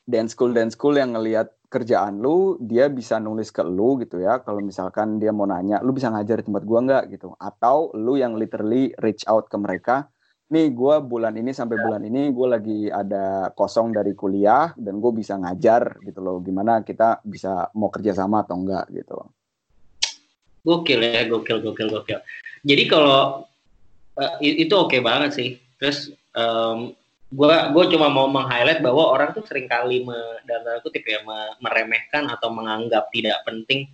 dance 0.04 0.36
school 0.36 0.52
dance 0.52 0.76
school 0.76 0.94
yang 0.96 1.16
ngelihat 1.16 1.52
kerjaan 1.72 2.22
lu 2.22 2.54
dia 2.62 2.86
bisa 2.86 3.18
nulis 3.18 3.50
ke 3.50 3.66
lu 3.66 3.98
gitu 3.98 4.22
ya. 4.22 4.38
Kalau 4.46 4.62
misalkan 4.62 5.18
dia 5.18 5.34
mau 5.34 5.48
nanya 5.48 5.82
lu 5.82 5.90
bisa 5.90 6.12
ngajar 6.12 6.40
di 6.40 6.46
tempat 6.46 6.62
gua 6.62 6.80
nggak? 6.86 7.04
gitu. 7.10 7.34
Atau 7.40 7.90
lu 7.98 8.14
yang 8.14 8.38
literally 8.38 8.94
reach 9.02 9.26
out 9.26 9.50
ke 9.50 9.56
mereka 9.58 10.06
nih 10.54 10.70
gua 10.70 11.02
bulan 11.02 11.34
ini 11.34 11.50
sampai 11.50 11.80
bulan 11.80 12.04
ini 12.04 12.30
gue 12.30 12.46
lagi 12.46 12.80
ada 12.92 13.50
kosong 13.56 13.90
dari 13.96 14.12
kuliah 14.14 14.70
dan 14.76 15.02
gue 15.02 15.10
bisa 15.10 15.34
ngajar 15.40 15.98
gitu 16.04 16.20
loh. 16.22 16.38
Gimana 16.44 16.84
kita 16.86 17.24
bisa 17.26 17.72
mau 17.74 17.90
kerja 17.90 18.14
sama 18.14 18.46
atau 18.46 18.60
enggak 18.60 18.86
gitu. 18.94 19.18
Gokil 20.62 21.00
ya 21.00 21.26
gokil 21.26 21.58
gokil 21.58 21.88
gokil. 21.90 22.20
Jadi 22.62 22.84
kalau 22.86 23.44
uh, 24.20 24.34
itu 24.40 24.70
oke 24.70 24.94
okay 24.94 25.00
banget 25.02 25.30
sih. 25.34 25.48
Terus 25.80 26.14
um, 26.38 26.94
gue 27.34 27.56
gue 27.74 27.84
cuma 27.96 28.06
mau 28.06 28.30
meng-highlight 28.30 28.78
bahwa 28.78 29.10
orang 29.10 29.34
tuh 29.34 29.42
sering 29.42 29.66
kali 29.66 30.06
me, 30.06 30.14
dalam 30.46 30.78
kutip 30.86 31.02
ya 31.02 31.18
meremehkan 31.58 32.30
atau 32.30 32.54
menganggap 32.54 33.10
tidak 33.10 33.42
penting 33.42 33.90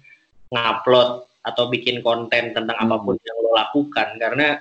ngupload 0.52 1.24
atau 1.40 1.72
bikin 1.72 2.04
konten 2.04 2.52
tentang 2.52 2.76
hmm. 2.76 2.84
apa 2.84 2.96
pun 3.00 3.16
yang 3.16 3.36
lo 3.40 3.50
lakukan 3.56 4.08
karena 4.20 4.60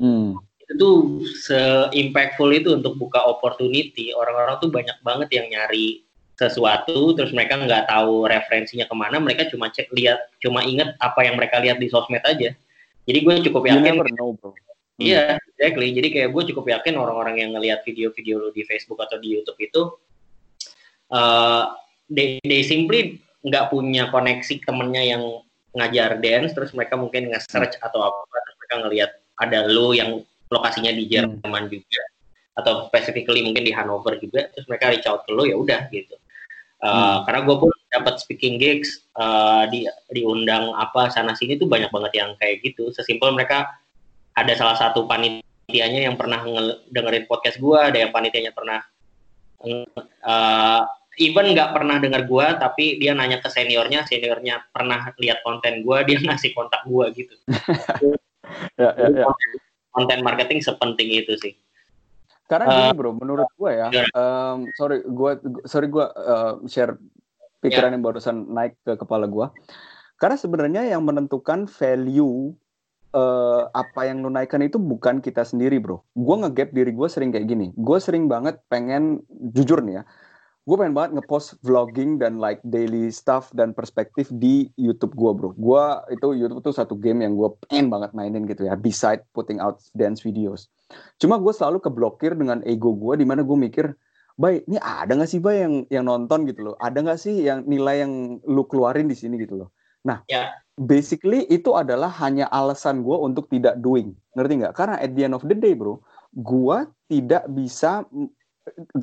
hmm. 0.00 0.40
itu 0.64 0.72
tuh 0.80 0.96
se-impactful 1.44 2.48
itu 2.48 2.72
untuk 2.72 2.96
buka 2.96 3.20
opportunity 3.28 4.16
orang-orang 4.16 4.56
tuh 4.56 4.72
banyak 4.72 4.96
banget 5.04 5.28
yang 5.36 5.46
nyari 5.52 6.00
sesuatu 6.34 7.14
terus 7.14 7.30
mereka 7.30 7.60
nggak 7.60 7.86
tahu 7.86 8.26
referensinya 8.26 8.88
ke 8.88 8.94
mana 8.96 9.20
mereka 9.20 9.46
cuma 9.52 9.70
cek 9.70 9.92
lihat 9.92 10.18
cuma 10.40 10.64
inget 10.64 10.96
apa 10.98 11.28
yang 11.28 11.36
mereka 11.36 11.60
lihat 11.60 11.78
di 11.78 11.92
sosmed 11.92 12.24
aja 12.24 12.56
jadi 13.04 13.18
gue 13.20 13.34
cukup 13.52 13.68
yakin 13.68 14.00
know, 14.16 14.32
bro. 14.40 14.56
Iya, 14.94 15.34
hmm. 15.34 15.50
exactly. 15.58 15.88
Jadi 15.90 16.08
kayak 16.14 16.28
gue 16.30 16.42
cukup 16.54 16.64
yakin 16.70 16.94
orang-orang 16.94 17.42
yang 17.42 17.50
ngelihat 17.58 17.82
video-video 17.82 18.38
lo 18.38 18.50
di 18.54 18.62
Facebook 18.62 19.02
atau 19.02 19.18
di 19.18 19.34
YouTube 19.34 19.58
itu, 19.58 19.82
uh, 21.10 21.74
they, 22.06 22.38
they 22.46 22.62
simply 22.62 23.18
nggak 23.42 23.74
punya 23.74 24.08
koneksi 24.14 24.62
temennya 24.62 25.02
yang 25.02 25.22
ngajar 25.74 26.22
dance, 26.22 26.54
terus 26.54 26.70
mereka 26.70 26.94
mungkin 26.94 27.34
nge-search 27.34 27.82
atau 27.82 28.06
apa, 28.06 28.36
terus 28.46 28.56
mereka 28.62 28.74
ngelihat 28.86 29.10
ada 29.42 29.58
lo 29.66 29.90
yang 29.90 30.22
lokasinya 30.54 30.94
di 30.94 31.10
hmm. 31.10 31.12
Jerman 31.42 31.66
hmm. 31.66 31.72
juga, 31.74 32.02
atau 32.54 32.86
specifically 32.86 33.42
mungkin 33.42 33.66
di 33.66 33.74
Hanover 33.74 34.14
juga, 34.22 34.46
terus 34.54 34.70
mereka 34.70 34.94
reach 34.94 35.10
out 35.10 35.26
ke 35.26 35.34
lo 35.34 35.42
ya 35.42 35.58
udah 35.58 35.90
gitu. 35.90 36.14
Uh, 36.78 36.94
hmm. 36.94 37.18
Karena 37.26 37.40
gue 37.42 37.56
pun 37.58 37.70
dapat 37.90 38.14
speaking 38.22 38.62
gigs 38.62 39.02
uh, 39.18 39.66
di 39.66 39.90
diundang 40.14 40.70
apa 40.78 41.10
sana 41.10 41.34
sini 41.34 41.58
tuh 41.58 41.66
banyak 41.66 41.90
banget 41.90 42.12
yang 42.22 42.30
kayak 42.38 42.62
gitu. 42.62 42.94
Sesimpel 42.94 43.34
mereka 43.34 43.70
ada 44.34 44.52
salah 44.58 44.76
satu 44.76 45.06
panitianya 45.06 46.10
yang 46.10 46.18
pernah 46.18 46.42
dengerin 46.90 47.26
podcast 47.30 47.58
gue, 47.62 47.78
ada 47.78 47.98
yang 47.98 48.10
panitianya 48.10 48.50
pernah 48.50 48.82
uh, 49.64 50.82
even 51.18 51.54
nggak 51.54 51.70
pernah 51.70 51.96
dengar 52.02 52.26
gue, 52.26 52.46
tapi 52.58 52.98
dia 52.98 53.14
nanya 53.14 53.38
ke 53.38 53.48
seniornya, 53.48 54.04
seniornya 54.06 54.66
pernah 54.74 55.14
lihat 55.18 55.40
konten 55.46 55.86
gue, 55.86 55.98
dia 56.06 56.18
ngasih 56.20 56.50
kontak 56.52 56.82
gue 56.86 57.06
gitu. 57.14 57.34
ya, 58.80 58.90
ya, 58.98 59.06
ya. 59.22 59.26
Konten 59.94 60.26
marketing 60.26 60.58
sepenting 60.58 61.14
itu 61.14 61.38
sih. 61.38 61.54
Karena 62.50 62.66
uh, 62.68 62.72
gini 62.74 62.90
bro, 62.98 63.14
menurut 63.14 63.48
gue 63.56 63.70
ya, 63.72 63.88
um, 64.12 64.68
sorry 64.76 65.00
gue 65.06 65.32
sorry 65.64 65.86
gue 65.88 66.04
uh, 66.04 66.60
share 66.68 66.98
pikiran 67.64 67.88
yeah. 67.88 67.94
yang 67.96 68.04
barusan 68.04 68.36
naik 68.50 68.76
ke 68.84 68.98
kepala 68.98 69.24
gue. 69.24 69.46
Karena 70.20 70.36
sebenarnya 70.36 70.82
yang 70.84 71.02
menentukan 71.06 71.66
value 71.70 72.52
uh, 73.14 73.70
apa 73.70 74.10
yang 74.10 74.20
lu 74.20 74.28
naikkan 74.28 74.60
itu 74.60 74.76
bukan 74.76 75.22
kita 75.22 75.46
sendiri 75.46 75.78
bro. 75.78 76.02
Gue 76.18 76.36
ngegap 76.42 76.74
diri 76.74 76.90
gue 76.90 77.08
sering 77.08 77.30
kayak 77.30 77.46
gini. 77.46 77.70
Gue 77.78 78.02
sering 78.02 78.26
banget 78.26 78.58
pengen 78.66 79.22
jujur 79.54 79.80
nih 79.80 80.02
ya. 80.02 80.04
Gue 80.64 80.80
pengen 80.80 80.96
banget 80.96 81.20
ngepost 81.20 81.60
vlogging 81.60 82.16
dan 82.16 82.40
like 82.40 82.58
daily 82.64 83.12
stuff 83.12 83.52
dan 83.52 83.76
perspektif 83.76 84.32
di 84.32 84.72
YouTube 84.80 85.14
gue 85.14 85.30
bro. 85.30 85.50
Gue 85.54 85.84
itu 86.10 86.34
YouTube 86.34 86.64
tuh 86.64 86.74
satu 86.74 86.98
game 86.98 87.22
yang 87.22 87.38
gue 87.38 87.48
pengen 87.70 87.88
banget 87.88 88.10
mainin 88.12 88.44
gitu 88.50 88.66
ya. 88.66 88.74
Beside 88.74 89.22
putting 89.36 89.62
out 89.62 89.78
dance 89.94 90.24
videos. 90.24 90.66
Cuma 91.22 91.38
gue 91.38 91.52
selalu 91.54 91.80
keblokir 91.84 92.34
dengan 92.34 92.60
ego 92.66 92.92
gue 92.96 93.20
di 93.20 93.26
mana 93.28 93.46
gue 93.46 93.56
mikir, 93.56 93.94
Bay, 94.34 94.66
ini 94.66 94.82
ada 94.82 95.14
gak 95.14 95.30
sih 95.30 95.38
Bay 95.38 95.62
yang 95.62 95.86
yang 95.94 96.04
nonton 96.10 96.42
gitu 96.50 96.66
loh? 96.66 96.74
Ada 96.82 97.06
gak 97.06 97.22
sih 97.22 97.46
yang 97.46 97.62
nilai 97.70 98.02
yang 98.02 98.42
lu 98.42 98.66
keluarin 98.66 99.06
di 99.06 99.14
sini 99.14 99.38
gitu 99.38 99.54
loh? 99.62 99.70
Nah, 100.04 100.20
ya. 100.28 100.52
basically 100.76 101.48
itu 101.48 101.72
adalah 101.72 102.12
hanya 102.20 102.46
alasan 102.52 103.00
gue 103.00 103.16
untuk 103.16 103.48
tidak 103.48 103.80
doing. 103.80 104.12
Ngerti 104.36 104.52
nggak? 104.64 104.74
Karena 104.76 105.00
at 105.00 105.16
the 105.16 105.24
end 105.24 105.34
of 105.36 105.44
the 105.44 105.56
day 105.56 105.72
bro 105.72 106.00
gue 106.34 106.78
tidak 107.06 107.46
bisa 107.50 108.02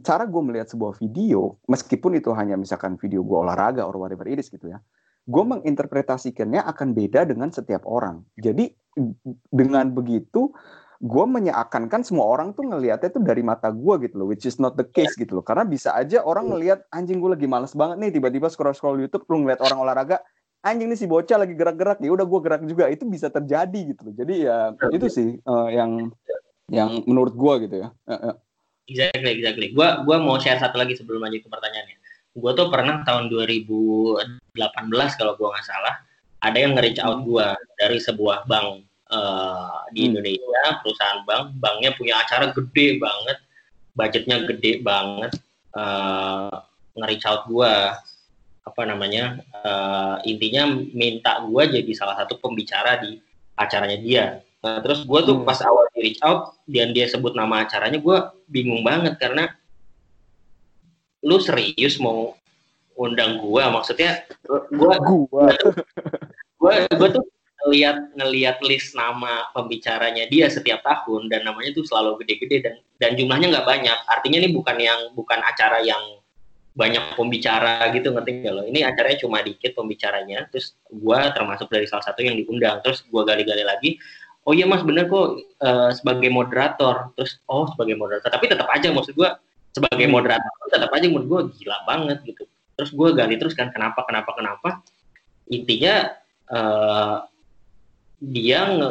cara 0.04 0.28
gue 0.28 0.42
melihat 0.42 0.68
sebuah 0.68 1.00
video 1.00 1.56
meskipun 1.70 2.18
itu 2.18 2.34
hanya 2.36 2.60
misalkan 2.60 3.00
video 3.00 3.24
gue 3.24 3.38
olahraga 3.38 3.88
or 3.88 3.96
whatever 3.96 4.28
it 4.28 4.42
is 4.42 4.50
gitu 4.52 4.68
ya 4.68 4.82
gue 5.30 5.44
menginterpretasikannya 5.46 6.66
akan 6.66 6.98
beda 6.98 7.30
dengan 7.30 7.54
setiap 7.54 7.86
orang. 7.86 8.26
Jadi 8.42 8.74
dengan 9.54 9.94
begitu 9.94 10.50
gue 11.02 11.26
menyeakan-kan 11.26 12.06
semua 12.06 12.30
orang 12.30 12.54
tuh 12.54 12.70
ngelihatnya 12.70 13.10
tuh 13.10 13.26
dari 13.26 13.42
mata 13.42 13.74
gue 13.74 14.06
gitu 14.06 14.22
loh, 14.22 14.28
which 14.30 14.46
is 14.46 14.62
not 14.62 14.78
the 14.78 14.86
case 14.86 15.14
gitu 15.18 15.42
loh. 15.42 15.46
Karena 15.46 15.66
bisa 15.66 15.94
aja 15.98 16.22
orang 16.22 16.54
ngelihat 16.54 16.86
anjing 16.94 17.18
gue 17.18 17.32
lagi 17.34 17.50
males 17.50 17.74
banget 17.74 17.98
nih, 17.98 18.12
tiba-tiba 18.22 18.50
scroll 18.54 18.78
scroll 18.78 19.02
YouTube, 19.02 19.26
lu 19.26 19.42
ngeliat 19.42 19.66
orang 19.66 19.82
olahraga, 19.82 20.22
anjing 20.62 20.90
nih 20.90 21.00
si 21.00 21.06
bocah 21.10 21.38
lagi 21.42 21.54
gerak-gerak. 21.58 22.00
Ya 22.02 22.12
udah 22.14 22.26
gue 22.26 22.40
gerak 22.42 22.62
juga. 22.66 22.86
Itu 22.90 23.06
bisa 23.10 23.28
terjadi 23.30 23.94
gitu 23.94 24.02
loh. 24.10 24.14
Jadi 24.16 24.36
ya 24.46 24.74
itu 24.94 25.08
sih 25.10 25.30
uh, 25.46 25.70
yang 25.70 26.14
yang 26.72 27.04
menurut 27.06 27.34
gue 27.36 27.54
gitu 27.68 27.76
ya. 27.86 27.90
Exactly 28.88 29.42
exactly. 29.42 29.68
Gue 29.76 29.88
gua 30.08 30.18
mau 30.22 30.38
share 30.42 30.62
satu 30.62 30.80
lagi 30.80 30.98
sebelum 30.98 31.22
lanjut 31.22 31.46
ke 31.46 31.50
pertanyaannya. 31.50 31.98
Gue 32.32 32.52
tuh 32.56 32.72
pernah 32.72 33.04
tahun 33.04 33.28
2018 33.28 34.56
kalau 35.20 35.34
gue 35.36 35.48
nggak 35.52 35.68
salah 35.68 36.00
ada 36.42 36.58
yang 36.58 36.74
nge-reach 36.74 37.02
out 37.04 37.22
gue 37.22 37.48
dari 37.78 38.02
sebuah 38.02 38.50
bank 38.50 38.82
uh, 39.14 39.86
di 39.94 40.06
hmm. 40.06 40.10
Indonesia 40.14 40.64
perusahaan 40.82 41.22
bank. 41.28 41.44
Banknya 41.62 41.92
punya 41.96 42.18
acara 42.22 42.50
gede 42.50 42.98
banget. 42.98 43.38
Budgetnya 43.94 44.38
gede 44.50 44.82
banget. 44.82 45.32
Uh, 45.72 46.52
nge-reach 46.98 47.28
out 47.30 47.46
gue 47.48 47.74
apa 48.62 48.82
namanya 48.86 49.42
uh, 49.66 50.22
intinya 50.22 50.70
minta 50.94 51.42
gue 51.42 51.64
jadi 51.82 51.92
salah 51.98 52.14
satu 52.14 52.38
pembicara 52.38 53.02
di 53.02 53.18
acaranya 53.58 53.98
dia. 53.98 54.26
Nah, 54.62 54.78
terus 54.86 55.02
gue 55.02 55.20
tuh 55.26 55.42
hmm. 55.42 55.48
pas 55.48 55.58
awal 55.66 55.90
di 55.98 56.00
reach 56.06 56.22
out 56.22 56.54
dan 56.70 56.94
dia 56.94 57.10
sebut 57.10 57.34
nama 57.34 57.66
acaranya 57.66 57.98
gue 57.98 58.18
bingung 58.46 58.86
banget 58.86 59.18
karena 59.18 59.50
lu 61.26 61.42
serius 61.42 61.98
mau 61.98 62.38
undang 62.98 63.42
gue 63.42 63.64
maksudnya 63.74 64.26
gue 64.46 64.94
gue 65.02 66.74
gue 66.94 67.10
tuh 67.10 67.26
ngeliat 67.62 67.98
ngeliat 68.18 68.58
list 68.66 68.98
nama 68.98 69.50
pembicaranya 69.54 70.26
dia 70.30 70.50
setiap 70.50 70.82
tahun 70.82 71.30
dan 71.30 71.46
namanya 71.46 71.74
tuh 71.78 71.86
selalu 71.86 72.22
gede-gede 72.26 72.58
dan 72.66 72.76
dan 72.98 73.12
jumlahnya 73.18 73.54
nggak 73.54 73.70
banyak. 73.70 74.00
Artinya 74.10 74.38
ini 74.42 74.50
bukan 74.54 74.78
yang 74.82 75.00
bukan 75.14 75.42
acara 75.46 75.82
yang 75.86 76.21
banyak 76.72 77.20
pembicara 77.20 77.92
gitu 77.92 78.16
ngerti 78.16 78.48
gak 78.48 78.54
lo? 78.56 78.64
Ini 78.64 78.88
acaranya 78.88 79.20
cuma 79.20 79.44
dikit 79.44 79.76
pembicaranya 79.76 80.48
terus 80.48 80.80
gue 80.88 81.20
termasuk 81.36 81.68
dari 81.68 81.84
salah 81.88 82.04
satu 82.04 82.24
yang 82.24 82.40
diundang 82.40 82.80
terus 82.80 83.04
gue 83.04 83.22
gali-gali 83.28 83.64
lagi 83.68 84.00
oh 84.46 84.54
iya 84.58 84.66
mas 84.66 84.82
bener 84.82 85.06
kok 85.06 85.38
uh, 85.62 85.92
sebagai 85.94 86.30
moderator. 86.32 87.14
Terus 87.18 87.38
oh 87.46 87.70
sebagai 87.70 87.96
moderator. 88.00 88.30
Tapi 88.32 88.46
tetap 88.50 88.68
aja 88.72 88.88
maksud 88.90 89.14
gue 89.14 89.30
sebagai 89.72 90.08
hmm. 90.08 90.14
moderator 90.14 90.52
tetap 90.72 90.92
aja 90.92 91.06
menurut 91.08 91.28
gue 91.28 91.42
gila 91.62 91.78
banget 91.86 92.18
gitu. 92.26 92.44
Terus 92.80 92.92
gue 92.96 93.10
gali 93.14 93.36
terus 93.38 93.54
kan 93.54 93.70
kenapa 93.70 94.08
kenapa 94.08 94.32
kenapa? 94.34 94.70
Intinya 95.52 96.16
uh, 96.50 97.28
dia 98.22 98.60
nge, 98.70 98.90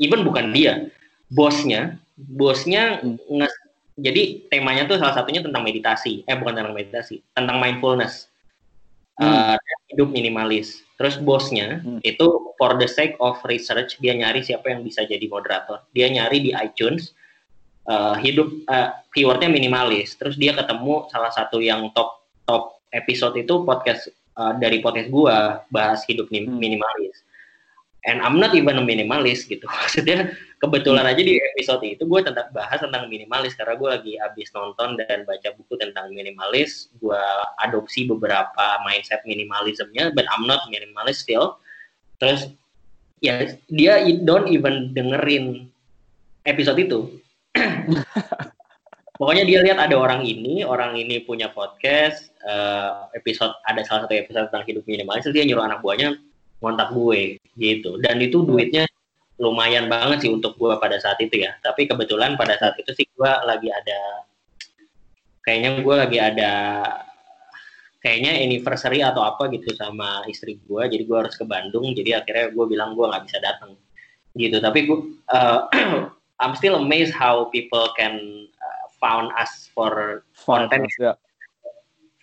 even 0.00 0.22
bukan 0.22 0.54
dia 0.54 0.88
bosnya 1.28 1.98
bosnya 2.14 3.02
hmm. 3.02 3.18
nge 3.42 3.48
jadi 3.94 4.50
temanya 4.50 4.90
tuh 4.90 4.98
salah 4.98 5.14
satunya 5.14 5.38
tentang 5.38 5.62
meditasi 5.62 6.26
eh 6.26 6.34
bukan 6.34 6.58
tentang 6.58 6.74
meditasi 6.74 7.22
tentang 7.30 7.62
mindfulness 7.62 8.26
uh, 9.22 9.54
hidup 9.90 10.10
minimalis. 10.10 10.82
Terus 10.98 11.18
bosnya 11.18 11.82
hmm. 11.82 12.00
itu 12.06 12.54
for 12.58 12.78
the 12.78 12.86
sake 12.86 13.18
of 13.18 13.38
research 13.46 13.98
dia 13.98 14.14
nyari 14.14 14.42
siapa 14.42 14.70
yang 14.70 14.82
bisa 14.82 15.02
jadi 15.06 15.26
moderator. 15.26 15.82
Dia 15.94 16.10
nyari 16.10 16.42
di 16.42 16.50
iTunes 16.54 17.14
uh, 17.90 18.18
hidup 18.18 18.50
uh, 18.70 18.94
keywordnya 19.14 19.50
minimalis. 19.50 20.14
Terus 20.18 20.38
dia 20.38 20.54
ketemu 20.54 21.06
salah 21.10 21.30
satu 21.34 21.58
yang 21.62 21.90
top 21.94 22.22
top 22.46 22.82
episode 22.94 23.34
itu 23.38 23.62
podcast 23.66 24.10
uh, 24.38 24.54
dari 24.58 24.78
podcast 24.82 25.10
gua 25.10 25.62
bahas 25.70 26.02
hidup 26.06 26.30
hmm. 26.30 26.58
And 28.04 28.20
I'm 28.20 28.36
not 28.36 28.52
even 28.52 28.76
a 28.76 28.84
minimalis 28.84 29.48
gitu. 29.48 29.64
Maksudnya 29.80 30.36
kebetulan 30.60 31.08
aja 31.08 31.20
di 31.24 31.40
episode 31.40 31.80
itu 31.84 32.04
gue 32.04 32.20
tentang 32.20 32.52
bahas 32.52 32.80
tentang 32.80 33.08
minimalis. 33.08 33.56
Karena 33.56 33.80
gue 33.80 33.88
lagi 33.88 34.12
habis 34.20 34.52
nonton 34.52 35.00
dan 35.00 35.24
baca 35.24 35.48
buku 35.56 35.74
tentang 35.80 36.12
minimalis 36.12 36.92
gue 37.00 37.24
adopsi 37.64 38.04
beberapa 38.04 38.80
mindset 38.84 39.24
minimalismnya 39.24 40.12
but 40.12 40.28
I'm 40.28 40.44
not 40.44 40.68
minimalis 40.68 41.24
still. 41.24 41.56
Terus 42.20 42.52
ya 43.24 43.56
dia 43.72 44.04
don't 44.24 44.52
even 44.52 44.92
dengerin 44.92 45.72
episode 46.44 46.76
itu. 46.76 47.00
Pokoknya 49.14 49.46
dia 49.46 49.62
lihat 49.62 49.78
ada 49.78 49.94
orang 49.94 50.26
ini 50.26 50.66
orang 50.66 50.98
ini 50.98 51.22
punya 51.22 51.46
podcast 51.54 52.34
uh, 52.42 53.06
episode 53.14 53.54
ada 53.70 53.80
salah 53.86 54.04
satu 54.04 54.14
episode 54.18 54.50
tentang 54.50 54.66
hidup 54.66 54.82
minimalis 54.90 55.30
dia 55.30 55.46
nyuruh 55.46 55.62
anak 55.70 55.86
buahnya 55.86 56.18
ngontak 56.64 56.96
gue 56.96 57.36
gitu 57.60 58.00
dan 58.00 58.16
itu 58.24 58.40
duitnya 58.40 58.88
lumayan 59.42 59.90
banget 59.90 60.26
sih 60.26 60.30
untuk 60.30 60.54
gue 60.54 60.78
pada 60.78 60.98
saat 61.02 61.18
itu 61.18 61.42
ya. 61.42 61.58
Tapi 61.58 61.90
kebetulan 61.90 62.38
pada 62.38 62.54
saat 62.58 62.78
itu 62.78 62.94
sih 62.94 63.06
gue 63.10 63.30
lagi 63.46 63.68
ada, 63.70 64.22
kayaknya 65.42 65.82
gue 65.82 65.94
lagi 65.94 66.18
ada, 66.22 66.52
kayaknya 67.98 68.38
anniversary 68.46 69.02
atau 69.02 69.26
apa 69.26 69.50
gitu 69.50 69.74
sama 69.74 70.22
istri 70.30 70.62
gue. 70.62 70.82
Jadi 70.86 71.02
gue 71.02 71.18
harus 71.18 71.34
ke 71.34 71.44
Bandung. 71.46 71.90
Jadi 71.94 72.14
akhirnya 72.14 72.54
gue 72.54 72.64
bilang 72.70 72.94
gue 72.94 73.06
nggak 73.10 73.24
bisa 73.26 73.38
datang 73.42 73.74
gitu. 74.38 74.62
Tapi 74.62 74.78
gue, 74.86 74.98
uh, 75.34 75.66
I'm 76.42 76.54
still 76.58 76.78
amazed 76.78 77.14
how 77.14 77.50
people 77.50 77.90
can 77.98 78.46
uh, 78.50 78.86
found 79.02 79.34
us 79.34 79.70
for 79.74 80.22
content. 80.46 80.86
Yeah 80.98 81.18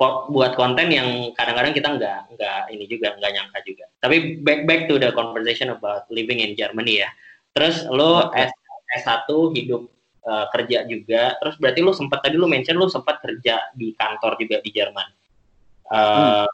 buat 0.02 0.58
konten 0.58 0.90
yang 0.90 1.30
kadang-kadang 1.38 1.78
kita 1.78 1.90
nggak 1.94 2.20
nggak 2.34 2.62
ini 2.74 2.86
juga 2.90 3.14
nggak 3.22 3.32
nyangka 3.38 3.60
juga. 3.62 3.86
Tapi 4.02 4.42
back 4.42 4.66
back 4.66 4.82
to 4.90 4.98
the 4.98 5.14
conversation 5.14 5.70
about 5.70 6.10
living 6.10 6.42
in 6.42 6.58
Germany 6.58 7.06
ya. 7.06 7.10
Terus 7.54 7.86
lo 7.86 8.34
S 8.34 8.50
S1 8.98 9.30
hidup 9.54 9.86
uh, 10.26 10.50
kerja 10.50 10.90
juga. 10.90 11.38
Terus 11.38 11.56
berarti 11.62 11.80
lo 11.86 11.94
sempat 11.94 12.26
tadi 12.26 12.36
lo 12.36 12.50
mention 12.50 12.82
lo 12.82 12.90
sempat 12.90 13.22
kerja 13.22 13.62
di 13.78 13.94
kantor 13.94 14.42
juga 14.42 14.58
di 14.66 14.70
Jerman. 14.74 15.08
Uh, 15.92 16.02
hmm. 16.02 16.46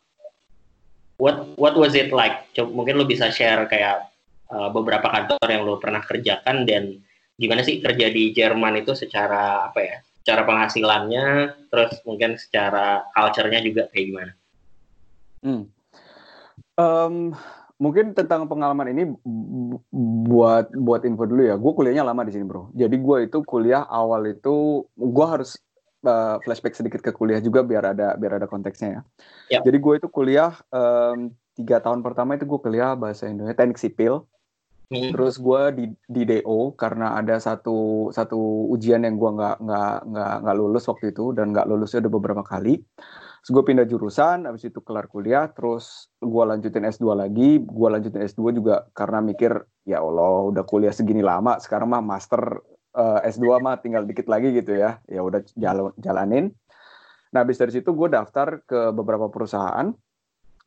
What 1.17 1.37
what 1.55 1.73
was 1.79 1.95
it 1.95 2.11
like? 2.11 2.51
Coba 2.51 2.69
mungkin 2.83 2.99
lo 2.99 3.07
bisa 3.07 3.31
share 3.31 3.63
kayak 3.71 4.11
uh, 4.51 4.69
beberapa 4.75 5.07
kantor 5.07 5.47
yang 5.47 5.63
lo 5.63 5.79
pernah 5.79 6.03
kerjakan 6.03 6.67
dan 6.67 6.99
gimana 7.39 7.63
sih 7.63 7.79
kerja 7.79 8.11
di 8.11 8.35
Jerman 8.35 8.83
itu 8.83 8.91
secara 8.91 9.71
apa 9.71 9.79
ya? 9.81 9.97
Secara 10.27 10.43
penghasilannya, 10.43 11.55
terus 11.71 12.03
mungkin 12.03 12.35
secara 12.35 13.07
culture-nya 13.15 13.63
juga 13.63 13.87
kayak 13.95 14.05
gimana? 14.11 14.31
Hmm. 15.39 15.63
Um, 16.75 17.15
mungkin 17.79 18.11
tentang 18.11 18.43
pengalaman 18.51 18.91
ini 18.91 19.15
buat 20.27 20.67
buat 20.75 21.07
info 21.07 21.31
dulu 21.31 21.47
ya. 21.47 21.55
Gue 21.55 21.71
kuliahnya 21.71 22.03
lama 22.03 22.27
di 22.27 22.35
sini 22.35 22.43
bro. 22.43 22.67
Jadi 22.75 22.99
gue 22.99 23.17
itu 23.23 23.39
kuliah 23.47 23.87
awal 23.87 24.35
itu 24.35 24.83
gue 24.99 25.25
harus 25.31 25.55
uh, 26.03 26.43
flashback 26.43 26.75
sedikit 26.75 26.99
ke 26.99 27.15
kuliah 27.15 27.39
juga 27.39 27.63
biar 27.63 27.95
ada 27.95 28.19
biar 28.19 28.43
ada 28.43 28.51
konteksnya 28.51 28.99
ya. 28.99 29.01
Yep. 29.55 29.61
Jadi 29.63 29.77
gue 29.79 29.93
itu 30.03 30.07
kuliah 30.11 30.51
um, 30.75 31.31
tiga 31.55 31.79
tahun 31.79 32.03
pertama 32.03 32.35
itu 32.35 32.43
gue 32.43 32.59
kuliah 32.59 32.99
bahasa 32.99 33.31
Indonesia 33.31 33.55
teknik 33.55 33.79
sipil 33.79 34.27
Hmm. 34.87 35.11
Terus 35.11 35.35
gue 35.35 35.61
di 35.75 35.85
di 36.07 36.23
DO 36.23 36.71
karena 36.79 37.19
ada 37.19 37.35
satu 37.43 38.07
satu 38.15 38.71
ujian 38.71 39.03
yang 39.03 39.19
gue 39.19 39.31
nggak 39.35 39.57
nggak 39.59 39.95
nggak 40.07 40.35
nggak 40.47 40.55
lulus 40.55 40.87
waktu 40.87 41.11
itu 41.11 41.35
dan 41.35 41.51
nggak 41.51 41.67
lulusnya 41.67 42.07
udah 42.07 42.13
beberapa 42.15 42.43
kali. 42.47 42.79
Terus 43.43 43.51
gue 43.51 43.63
pindah 43.67 43.87
jurusan, 43.87 44.47
habis 44.47 44.67
itu 44.67 44.79
kelar 44.83 45.11
kuliah, 45.11 45.47
terus 45.51 46.11
gue 46.19 46.43
lanjutin 46.43 46.83
S2 46.87 47.15
lagi, 47.15 47.59
gue 47.63 47.87
lanjutin 47.87 48.23
S2 48.27 48.55
juga 48.55 48.87
karena 48.91 49.23
mikir 49.23 49.55
ya 49.87 50.03
Allah 50.03 50.51
udah 50.51 50.63
kuliah 50.67 50.91
segini 50.91 51.23
lama, 51.23 51.55
sekarang 51.59 51.87
mah 51.91 52.03
master 52.03 52.59
uh, 52.95 53.23
eh, 53.23 53.31
S2 53.31 53.63
mah 53.63 53.79
tinggal 53.79 54.03
dikit 54.03 54.27
lagi 54.27 54.51
gitu 54.51 54.75
ya, 54.75 54.99
ya 55.07 55.23
udah 55.23 55.43
jalan 55.55 55.95
jalanin. 55.99 56.51
Nah 57.31 57.43
habis 57.43 57.59
dari 57.59 57.71
situ 57.71 57.91
gue 57.91 58.07
daftar 58.11 58.63
ke 58.63 58.91
beberapa 58.91 59.31
perusahaan, 59.31 59.91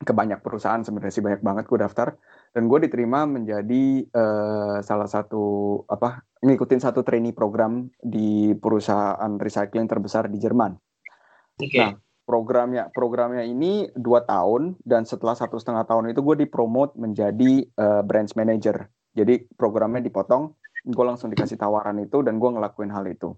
ke 0.01 0.12
banyak 0.16 0.40
perusahaan 0.40 0.81
sebenarnya 0.81 1.12
sih 1.12 1.25
banyak 1.25 1.40
banget 1.44 1.64
gue 1.68 1.79
daftar 1.81 2.16
dan 2.51 2.67
gue 2.67 2.79
diterima 2.83 3.27
menjadi 3.31 4.05
uh, 4.11 4.83
salah 4.83 5.07
satu 5.07 5.79
apa 5.87 6.27
ngikutin 6.43 6.81
satu 6.83 7.07
trainee 7.07 7.37
program 7.37 7.87
di 8.03 8.57
perusahaan 8.59 9.31
recycling 9.39 9.87
terbesar 9.87 10.27
di 10.27 10.39
Jerman. 10.43 10.75
Okay. 11.61 11.79
Nah 11.79 11.93
programnya 12.27 12.87
programnya 12.95 13.43
ini 13.43 13.91
dua 13.95 14.23
tahun 14.23 14.79
dan 14.87 15.03
setelah 15.03 15.35
satu 15.35 15.59
setengah 15.59 15.83
tahun 15.83 16.15
itu 16.15 16.23
gue 16.23 16.47
dipromot 16.47 16.95
menjadi 16.95 17.67
uh, 17.75 18.03
branch 18.07 18.39
manager. 18.39 18.87
Jadi 19.11 19.51
programnya 19.59 19.99
dipotong, 19.99 20.55
gue 20.87 21.05
langsung 21.05 21.35
dikasih 21.35 21.59
tawaran 21.59 21.99
itu 21.99 22.23
dan 22.23 22.39
gue 22.39 22.51
ngelakuin 22.55 22.95
hal 22.95 23.03
itu. 23.11 23.35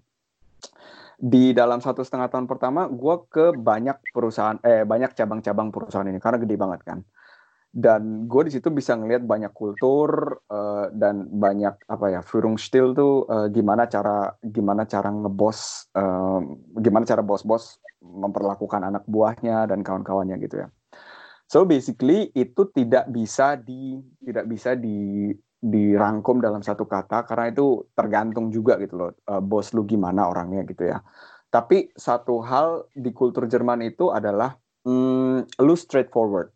Di 1.17 1.57
dalam 1.57 1.81
satu 1.81 2.05
setengah 2.05 2.29
tahun 2.29 2.45
pertama, 2.45 2.85
gue 2.85 3.15
ke 3.25 3.57
banyak 3.57 4.13
perusahaan, 4.13 4.61
eh 4.61 4.85
banyak 4.85 5.17
cabang-cabang 5.17 5.73
perusahaan 5.73 6.05
ini 6.05 6.21
karena 6.21 6.37
gede 6.37 6.55
banget 6.57 6.81
kan 6.85 7.01
dan 7.73 8.29
gue 8.29 8.41
di 8.45 8.53
situ 8.53 8.69
bisa 8.69 8.93
ngelihat 8.93 9.25
banyak 9.25 9.49
kultur 9.49 10.37
uh, 10.45 10.93
dan 10.93 11.25
banyak 11.25 11.73
apa 11.89 12.05
ya 12.13 12.21
Führungsstil 12.21 12.93
tuh 12.93 13.25
uh, 13.25 13.49
gimana 13.49 13.89
cara 13.89 14.29
gimana 14.45 14.85
cara 14.85 15.09
ngebos 15.09 15.89
uh, 15.97 16.37
gimana 16.77 17.01
cara 17.01 17.25
bos-bos 17.25 17.81
memperlakukan 17.97 18.77
anak 18.77 19.03
buahnya 19.09 19.65
dan 19.65 19.81
kawan-kawannya 19.81 20.37
gitu 20.45 20.61
ya. 20.61 20.67
So 21.49 21.65
basically 21.65 22.29
itu 22.37 22.69
tidak 22.77 23.09
bisa 23.09 23.57
di 23.57 23.97
tidak 24.21 24.45
bisa 24.53 24.77
di 24.77 25.33
dirangkum 25.57 26.45
dalam 26.45 26.61
satu 26.61 26.85
kata 26.85 27.25
karena 27.25 27.49
itu 27.49 27.89
tergantung 27.97 28.53
juga 28.53 28.77
gitu 28.77 29.01
loh 29.01 29.17
uh, 29.33 29.41
bos 29.41 29.73
lu 29.73 29.81
gimana 29.89 30.29
orangnya 30.29 30.61
gitu 30.69 30.93
ya. 30.93 31.01
Tapi 31.49 31.89
satu 31.97 32.37
hal 32.45 32.85
di 32.93 33.09
kultur 33.09 33.49
Jerman 33.49 33.81
itu 33.81 34.13
adalah 34.13 34.53
mm, 34.85 35.57
lu 35.57 35.73
straightforward 35.73 36.53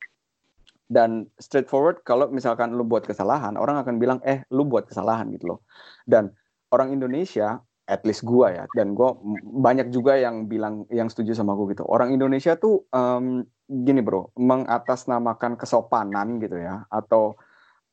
dan 0.87 1.27
straightforward 1.35 2.01
kalau 2.07 2.31
misalkan 2.31 2.71
lu 2.71 2.87
buat 2.87 3.03
kesalahan 3.03 3.59
orang 3.59 3.83
akan 3.83 3.99
bilang 3.99 4.19
eh 4.23 4.47
lu 4.51 4.63
buat 4.63 4.87
kesalahan 4.87 5.27
gitu 5.35 5.55
loh. 5.55 5.59
Dan 6.07 6.31
orang 6.71 6.95
Indonesia 6.95 7.59
at 7.87 8.03
least 8.03 8.27
gua 8.27 8.51
ya 8.51 8.65
dan 8.75 8.95
gua 8.95 9.15
banyak 9.43 9.91
juga 9.91 10.19
yang 10.19 10.47
bilang 10.51 10.87
yang 10.91 11.07
setuju 11.11 11.35
sama 11.35 11.55
gua 11.55 11.71
gitu. 11.75 11.83
Orang 11.87 12.11
Indonesia 12.15 12.55
tuh 12.55 12.87
um, 12.91 13.43
gini 13.67 13.99
bro 13.99 14.31
mengatasnamakan 14.39 15.59
kesopanan 15.59 16.39
gitu 16.39 16.55
ya 16.55 16.87
atau 16.87 17.35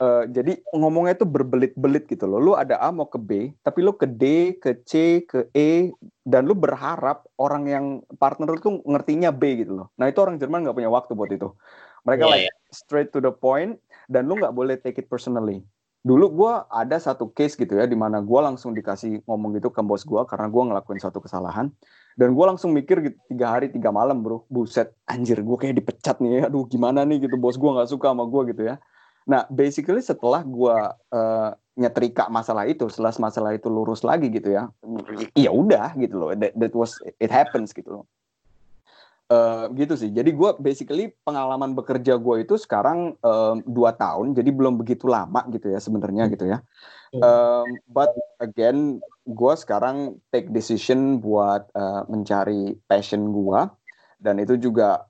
uh, 0.00 0.24
jadi 0.30 0.58
ngomongnya 0.72 1.20
itu 1.22 1.26
berbelit-belit 1.28 2.08
gitu 2.08 2.24
loh 2.24 2.40
lu 2.40 2.52
ada 2.56 2.80
A 2.80 2.88
mau 2.90 3.06
ke 3.06 3.20
B 3.20 3.52
tapi 3.60 3.84
lu 3.84 3.92
ke 3.94 4.08
D 4.08 4.56
ke 4.58 4.80
C 4.86 5.22
ke 5.28 5.50
E 5.52 5.92
dan 6.24 6.48
lu 6.48 6.56
berharap 6.56 7.28
orang 7.36 7.64
yang 7.68 7.86
partner 8.16 8.48
lu 8.48 8.58
tuh 8.58 8.80
ngertinya 8.88 9.34
B 9.34 9.62
gitu 9.62 9.84
loh 9.84 9.86
nah 10.00 10.08
itu 10.08 10.18
orang 10.22 10.40
Jerman 10.40 10.64
nggak 10.64 10.76
punya 10.76 10.90
waktu 10.90 11.12
buat 11.12 11.30
itu 11.30 11.52
mereka 12.04 12.28
yeah, 12.28 12.32
like 12.32 12.46
yeah. 12.48 12.56
straight 12.70 13.10
to 13.16 13.18
the 13.18 13.32
point 13.32 13.80
dan 14.12 14.28
lu 14.28 14.36
nggak 14.36 14.52
boleh 14.52 14.76
take 14.76 15.00
it 15.00 15.08
personally. 15.08 15.64
Dulu 16.04 16.36
gue 16.36 16.52
ada 16.68 17.00
satu 17.00 17.32
case 17.32 17.56
gitu 17.56 17.80
ya, 17.80 17.88
di 17.88 17.96
mana 17.96 18.20
gue 18.20 18.36
langsung 18.36 18.76
dikasih 18.76 19.24
ngomong 19.24 19.56
gitu 19.56 19.72
ke 19.72 19.80
bos 19.80 20.04
gue 20.04 20.20
karena 20.28 20.52
gue 20.52 20.62
ngelakuin 20.68 21.00
suatu 21.00 21.24
kesalahan. 21.24 21.72
Dan 22.12 22.36
gue 22.36 22.44
langsung 22.44 22.76
mikir 22.76 23.00
gitu, 23.00 23.16
tiga 23.32 23.56
hari 23.56 23.72
tiga 23.72 23.88
malam 23.88 24.20
bro, 24.20 24.44
buset, 24.52 24.92
anjir 25.08 25.40
gue 25.40 25.56
kayak 25.56 25.80
dipecat 25.80 26.20
nih, 26.20 26.44
aduh 26.46 26.68
gimana 26.68 27.08
nih 27.08 27.24
gitu, 27.24 27.40
bos 27.40 27.56
gue 27.56 27.70
nggak 27.72 27.88
suka 27.88 28.12
sama 28.12 28.28
gue 28.28 28.52
gitu 28.52 28.62
ya. 28.68 28.76
Nah, 29.24 29.48
basically 29.48 30.04
setelah 30.04 30.44
gue 30.44 30.76
uh, 31.16 31.50
nyetrika 31.74 32.28
masalah 32.28 32.68
itu, 32.68 32.86
setelah 32.92 33.12
masalah 33.16 33.50
itu 33.56 33.72
lurus 33.72 34.04
lagi 34.04 34.28
gitu 34.28 34.52
ya, 34.52 34.68
ya 35.32 35.50
udah 35.50 35.96
gitu 35.96 36.14
loh, 36.20 36.30
that, 36.36 36.52
that 36.54 36.72
was 36.76 37.00
it 37.18 37.32
happens 37.32 37.72
gitu 37.72 38.00
loh. 38.00 38.04
Uh, 39.32 39.72
gitu 39.72 39.96
sih. 39.96 40.12
Jadi 40.12 40.36
gue 40.36 40.50
basically 40.60 41.16
pengalaman 41.24 41.72
bekerja 41.72 42.20
gue 42.20 42.44
itu 42.44 42.60
sekarang 42.60 43.16
um, 43.24 43.64
dua 43.64 43.96
tahun, 43.96 44.36
jadi 44.36 44.52
belum 44.52 44.76
begitu 44.76 45.08
lama 45.08 45.40
gitu 45.48 45.72
ya 45.72 45.80
sebenarnya 45.80 46.28
gitu 46.28 46.44
ya. 46.44 46.60
Um, 47.14 47.78
but 47.88 48.10
again, 48.42 48.98
gue 49.24 49.54
sekarang 49.54 50.18
take 50.34 50.50
decision 50.50 51.22
buat 51.22 51.70
uh, 51.78 52.02
mencari 52.10 52.74
passion 52.90 53.30
gue 53.30 53.60
dan 54.20 54.38
itu 54.42 54.56
juga 54.56 55.06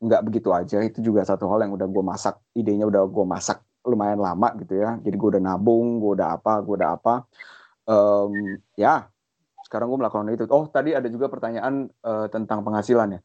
nggak 0.00 0.20
um, 0.22 0.26
begitu 0.26 0.48
aja. 0.54 0.78
Itu 0.82 1.02
juga 1.02 1.26
satu 1.26 1.48
hal 1.50 1.66
yang 1.68 1.72
udah 1.74 1.88
gue 1.88 2.04
masak, 2.04 2.38
idenya 2.56 2.86
udah 2.86 3.06
gue 3.06 3.24
masak 3.26 3.62
lumayan 3.82 4.22
lama 4.22 4.54
gitu 4.62 4.78
ya. 4.78 4.98
Jadi 5.02 5.14
gue 5.18 5.28
udah 5.38 5.42
nabung, 5.42 5.98
gue 5.98 6.12
udah 6.18 6.38
apa, 6.38 6.62
gue 6.62 6.74
udah 6.78 6.90
apa. 6.94 7.14
Um, 7.86 8.58
ya, 8.78 9.10
sekarang 9.66 9.90
gue 9.90 9.98
melakukan 9.98 10.30
itu. 10.30 10.46
Oh, 10.50 10.70
tadi 10.70 10.94
ada 10.94 11.10
juga 11.10 11.26
pertanyaan 11.26 11.90
uh, 12.06 12.26
tentang 12.30 12.62
penghasilan 12.62 13.18
ya 13.18 13.22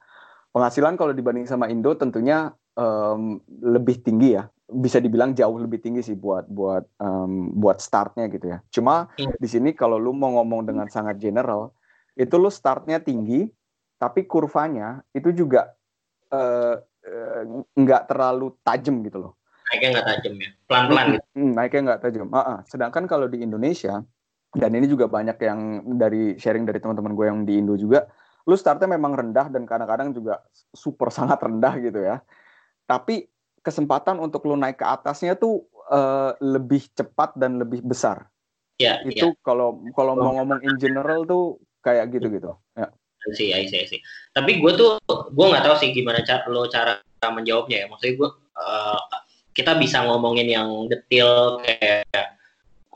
penghasilan 0.57 0.97
kalau 0.97 1.13
dibanding 1.13 1.45
sama 1.45 1.69
Indo 1.69 1.93
tentunya 1.93 2.49
um, 2.73 3.37
lebih 3.61 4.01
tinggi 4.01 4.33
ya 4.33 4.49
bisa 4.67 4.99
dibilang 4.99 5.31
jauh 5.31 5.55
lebih 5.61 5.79
tinggi 5.79 6.03
sih 6.03 6.17
buat 6.17 6.49
buat 6.51 6.83
um, 6.99 7.55
buat 7.55 7.79
startnya 7.79 8.27
gitu 8.27 8.51
ya. 8.51 8.59
Cuma 8.67 9.07
hmm. 9.15 9.39
di 9.39 9.47
sini 9.47 9.69
kalau 9.71 9.95
lu 9.95 10.11
mau 10.11 10.33
ngomong 10.35 10.67
dengan 10.67 10.91
sangat 10.91 11.23
general, 11.23 11.71
itu 12.19 12.35
lu 12.35 12.51
startnya 12.51 12.99
tinggi, 12.99 13.47
tapi 13.97 14.29
kurvanya 14.29 15.01
itu 15.13 15.33
juga 15.33 15.73
uh, 16.33 16.77
uh, 16.81 17.41
nggak 17.73 18.03
terlalu 18.09 18.53
tajam 18.61 19.01
gitu 19.01 19.17
loh. 19.29 19.33
Naiknya 19.67 19.99
nggak 19.99 20.07
tajam 20.07 20.33
ya, 20.39 20.49
pelan-pelan 20.69 21.05
gitu. 21.17 21.25
Hmm, 21.35 21.51
naiknya 21.57 21.81
nggak 21.91 22.01
tajam. 22.07 22.27
Uh 22.31 22.39
-uh. 22.39 22.57
Sedangkan 22.69 23.03
kalau 23.09 23.27
di 23.27 23.43
Indonesia 23.43 23.99
dan 24.55 24.71
ini 24.71 24.87
juga 24.87 25.11
banyak 25.11 25.37
yang 25.43 25.59
dari 25.99 26.39
sharing 26.39 26.63
dari 26.63 26.79
teman-teman 26.79 27.13
gue 27.13 27.25
yang 27.27 27.39
di 27.43 27.59
Indo 27.59 27.75
juga, 27.75 28.07
lu 28.47 28.55
startnya 28.55 28.87
memang 28.87 29.11
rendah 29.11 29.51
dan 29.51 29.67
kadang-kadang 29.67 30.15
juga 30.15 30.39
super 30.71 31.11
sangat 31.17 31.41
rendah 31.43 31.73
gitu 31.83 31.99
ya. 31.99 32.23
Tapi 32.87 33.27
kesempatan 33.59 34.23
untuk 34.23 34.47
lu 34.47 34.55
naik 34.55 34.79
ke 34.79 34.85
atasnya 34.87 35.35
tuh 35.35 35.67
uh, 35.91 36.31
lebih 36.39 36.87
cepat 36.95 37.35
dan 37.35 37.59
lebih 37.59 37.83
besar. 37.83 38.31
Ya, 38.77 39.01
itu 39.03 39.33
kalau 39.41 39.81
ya. 39.83 39.91
kalau 39.97 40.13
mau 40.13 40.37
ngomong 40.37 40.61
in 40.61 40.77
general 40.77 41.25
tuh 41.25 41.57
kayak 41.81 42.13
gitu 42.13 42.29
gitu. 42.29 42.51
Ya. 42.77 42.93
Sih, 43.35 43.51
sih, 43.67 43.83
sih. 43.89 43.99
Tapi 44.31 44.61
gue 44.61 44.71
tuh 44.77 45.01
gue 45.07 45.45
nggak 45.45 45.63
tahu 45.65 45.75
sih 45.79 45.91
gimana 45.91 46.23
cara 46.23 46.47
lo 46.47 46.69
cara 46.69 46.99
menjawabnya 47.27 47.83
ya. 47.83 47.87
Maksudnya 47.91 48.15
gue 48.15 48.29
uh, 48.55 49.01
kita 49.57 49.73
bisa 49.81 50.05
ngomongin 50.05 50.47
yang 50.47 50.69
detail 50.85 51.57
kayak 51.65 52.37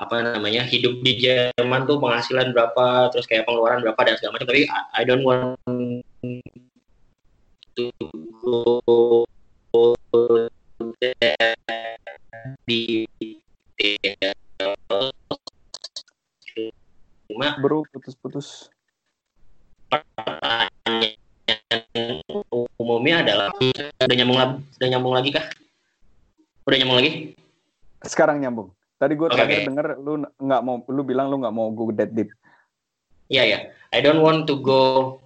apa 0.02 0.15
namanya 0.26 0.65
hidup 0.65 0.98
di 1.06 1.22
Jerman 1.22 1.86
tuh 1.86 2.02
penghasilan 2.02 2.58
berapa 2.58 3.13
terus 3.13 3.30
kayak 3.30 3.46
pengeluaran 3.46 3.86
berapa 3.86 4.02
dan 4.02 4.17
segala 4.17 4.34
macam 4.34 4.50
tapi 4.50 4.65
I, 4.65 4.82
I 4.98 5.04
don't 5.06 5.22
want 5.22 5.62
to 7.78 7.86
go 8.41 9.22
di 12.65 13.06
cuma 17.30 17.48
bro 17.62 17.86
putus-putus 17.94 18.74
umumnya 22.82 23.22
adalah 23.22 23.48
udah 23.54 24.15
nyambung 24.17 24.39
lagi 24.41 24.56
udah 24.82 24.88
nyambung 24.89 25.13
lagi 25.13 25.30
kah? 25.30 25.46
Udah 26.65 26.78
nyambung 26.82 26.98
lagi? 26.98 27.12
Sekarang 28.02 28.41
nyambung. 28.41 28.74
Tadi 28.98 29.13
gue 29.17 29.28
okay, 29.30 29.36
terakhir 29.38 29.58
okay. 29.58 29.67
denger 29.70 29.88
lu 30.02 30.13
nggak 30.26 30.62
mau 30.62 30.76
lu 30.89 31.02
bilang 31.06 31.30
lu 31.30 31.41
nggak 31.41 31.54
mau 31.54 31.70
go 31.74 31.89
that 31.94 32.13
deep. 32.13 32.30
Iya 33.32 33.44
ya, 33.48 33.60
I 33.96 34.04
don't 34.04 34.20
want 34.20 34.44
to 34.52 34.60
go 34.60 35.17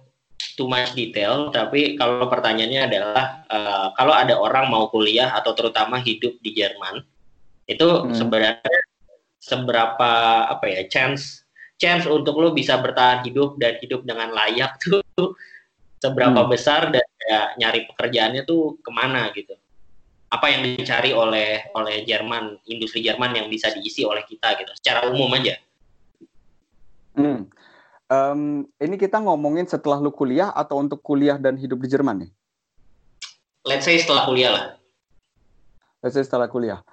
too 0.54 0.70
much 0.70 0.94
detail, 0.94 1.50
tapi 1.50 1.98
kalau 1.98 2.30
pertanyaannya 2.30 2.82
adalah 2.86 3.24
uh, 3.50 3.86
kalau 3.98 4.14
ada 4.14 4.38
orang 4.38 4.70
mau 4.70 4.86
kuliah 4.88 5.34
atau 5.34 5.52
terutama 5.58 5.98
hidup 5.98 6.38
di 6.40 6.54
Jerman, 6.54 7.02
itu 7.66 7.82
hmm. 7.84 8.14
sebenarnya 8.14 8.78
seberapa 9.42 10.12
apa 10.46 10.64
ya 10.66 10.86
chance 10.90 11.46
chance 11.76 12.08
untuk 12.08 12.40
lo 12.40 12.50
bisa 12.56 12.80
bertahan 12.80 13.22
hidup 13.22 13.60
dan 13.60 13.78
hidup 13.78 14.02
dengan 14.02 14.32
layak 14.32 14.74
tuh 14.82 15.36
seberapa 16.06 16.46
hmm. 16.46 16.50
besar 16.50 16.94
dan 16.94 17.06
ya, 17.26 17.50
nyari 17.58 17.90
pekerjaannya 17.90 18.46
tuh 18.46 18.78
ke 18.78 18.90
mana 18.94 19.34
gitu? 19.34 19.58
Apa 20.30 20.54
yang 20.54 20.62
dicari 20.62 21.10
oleh 21.10 21.66
oleh 21.74 22.06
Jerman, 22.06 22.62
industri 22.70 23.02
Jerman 23.02 23.34
yang 23.34 23.46
bisa 23.50 23.74
diisi 23.74 24.06
oleh 24.06 24.22
kita 24.22 24.54
gitu, 24.62 24.70
secara 24.78 25.10
umum 25.10 25.34
aja. 25.34 25.58
Hmm 27.18 27.50
um, 28.10 28.66
ini 28.78 28.96
kita 28.98 29.18
ngomongin 29.18 29.66
setelah 29.66 29.98
lu 29.98 30.14
kuliah 30.14 30.50
atau 30.54 30.78
untuk 30.78 31.02
kuliah 31.02 31.38
dan 31.38 31.58
hidup 31.58 31.82
di 31.82 31.88
Jerman 31.90 32.26
nih? 32.26 32.30
Let's 33.66 33.84
say 33.84 33.98
setelah 33.98 34.26
kuliah 34.26 34.50
lah. 34.54 34.64
Let's 36.02 36.14
say 36.14 36.22
setelah 36.22 36.46
kuliah. 36.46 36.86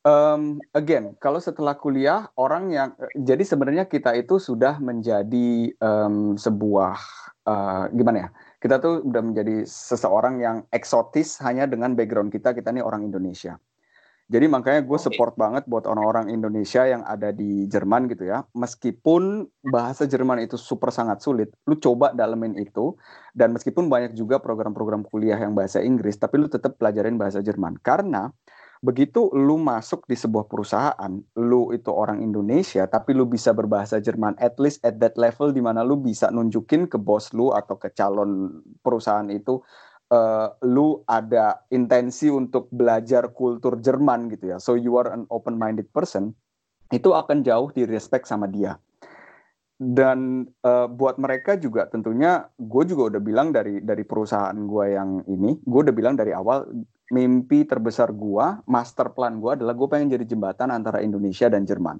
Um, 0.00 0.64
again, 0.72 1.12
kalau 1.20 1.36
setelah 1.36 1.76
kuliah 1.76 2.32
orang 2.40 2.72
yang 2.72 2.96
jadi 3.12 3.44
sebenarnya 3.44 3.84
kita 3.84 4.16
itu 4.16 4.40
sudah 4.40 4.80
menjadi 4.80 5.76
um, 5.76 6.40
sebuah 6.40 6.96
uh, 7.44 7.84
gimana 7.92 8.16
ya? 8.24 8.28
Kita 8.60 8.80
tuh 8.80 9.04
udah 9.04 9.20
menjadi 9.20 9.68
seseorang 9.68 10.40
yang 10.40 10.56
eksotis 10.72 11.36
hanya 11.44 11.68
dengan 11.68 11.92
background 11.92 12.32
kita. 12.32 12.56
Kita 12.56 12.72
nih 12.72 12.80
orang 12.80 13.04
Indonesia. 13.04 13.60
Jadi 14.30 14.46
makanya 14.46 14.86
gue 14.86 14.94
support 14.94 15.34
okay. 15.34 15.42
banget 15.42 15.62
buat 15.66 15.90
orang-orang 15.90 16.30
Indonesia 16.30 16.86
yang 16.86 17.02
ada 17.02 17.34
di 17.34 17.66
Jerman 17.66 18.06
gitu 18.06 18.30
ya. 18.30 18.46
Meskipun 18.54 19.50
bahasa 19.74 20.06
Jerman 20.06 20.38
itu 20.46 20.54
super 20.54 20.94
sangat 20.94 21.18
sulit, 21.18 21.50
lu 21.66 21.74
coba 21.74 22.14
dalemin 22.14 22.54
itu. 22.54 22.94
Dan 23.34 23.58
meskipun 23.58 23.90
banyak 23.90 24.14
juga 24.14 24.38
program-program 24.38 25.02
kuliah 25.10 25.34
yang 25.34 25.58
bahasa 25.58 25.82
Inggris, 25.82 26.14
tapi 26.14 26.38
lu 26.38 26.46
tetap 26.46 26.78
pelajarin 26.78 27.18
bahasa 27.18 27.42
Jerman. 27.42 27.82
Karena 27.82 28.30
begitu 28.80 29.28
lu 29.36 29.60
masuk 29.60 30.08
di 30.08 30.16
sebuah 30.16 30.48
perusahaan, 30.48 31.12
lu 31.36 31.68
itu 31.76 31.92
orang 31.92 32.24
Indonesia, 32.24 32.88
tapi 32.88 33.12
lu 33.12 33.28
bisa 33.28 33.52
berbahasa 33.52 34.00
Jerman, 34.00 34.40
at 34.40 34.56
least 34.56 34.80
at 34.80 34.96
that 35.04 35.20
level 35.20 35.52
di 35.52 35.60
mana 35.60 35.84
lu 35.84 36.00
bisa 36.00 36.32
nunjukin 36.32 36.88
ke 36.88 36.96
bos 36.96 37.36
lu 37.36 37.52
atau 37.52 37.76
ke 37.76 37.92
calon 37.92 38.64
perusahaan 38.80 39.28
itu 39.28 39.60
uh, 40.08 40.48
lu 40.64 41.04
ada 41.04 41.60
intensi 41.68 42.32
untuk 42.32 42.72
belajar 42.72 43.36
kultur 43.36 43.76
Jerman 43.84 44.32
gitu 44.32 44.56
ya. 44.56 44.58
So 44.58 44.80
you 44.80 44.96
are 44.96 45.12
an 45.12 45.28
open 45.28 45.60
minded 45.60 45.92
person, 45.92 46.32
itu 46.88 47.12
akan 47.12 47.44
jauh 47.44 47.68
di 47.76 47.84
respect 47.84 48.24
sama 48.24 48.48
dia. 48.48 48.80
Dan 49.80 50.44
uh, 50.60 50.88
buat 50.88 51.16
mereka 51.16 51.56
juga 51.56 51.88
tentunya 51.88 52.44
gue 52.60 52.84
juga 52.84 53.16
udah 53.16 53.22
bilang 53.24 53.48
dari 53.48 53.80
dari 53.80 54.04
perusahaan 54.04 54.56
gue 54.56 54.86
yang 54.92 55.24
ini, 55.24 55.56
gue 55.56 55.80
udah 55.84 55.94
bilang 55.96 56.20
dari 56.20 56.36
awal 56.36 56.64
mimpi 57.10 57.66
terbesar 57.66 58.14
gue, 58.14 58.46
master 58.70 59.10
plan 59.12 59.38
gue 59.42 59.58
adalah 59.58 59.74
gue 59.74 59.88
pengen 59.90 60.14
jadi 60.14 60.24
jembatan 60.24 60.70
antara 60.70 61.02
Indonesia 61.02 61.50
dan 61.50 61.66
Jerman. 61.66 61.98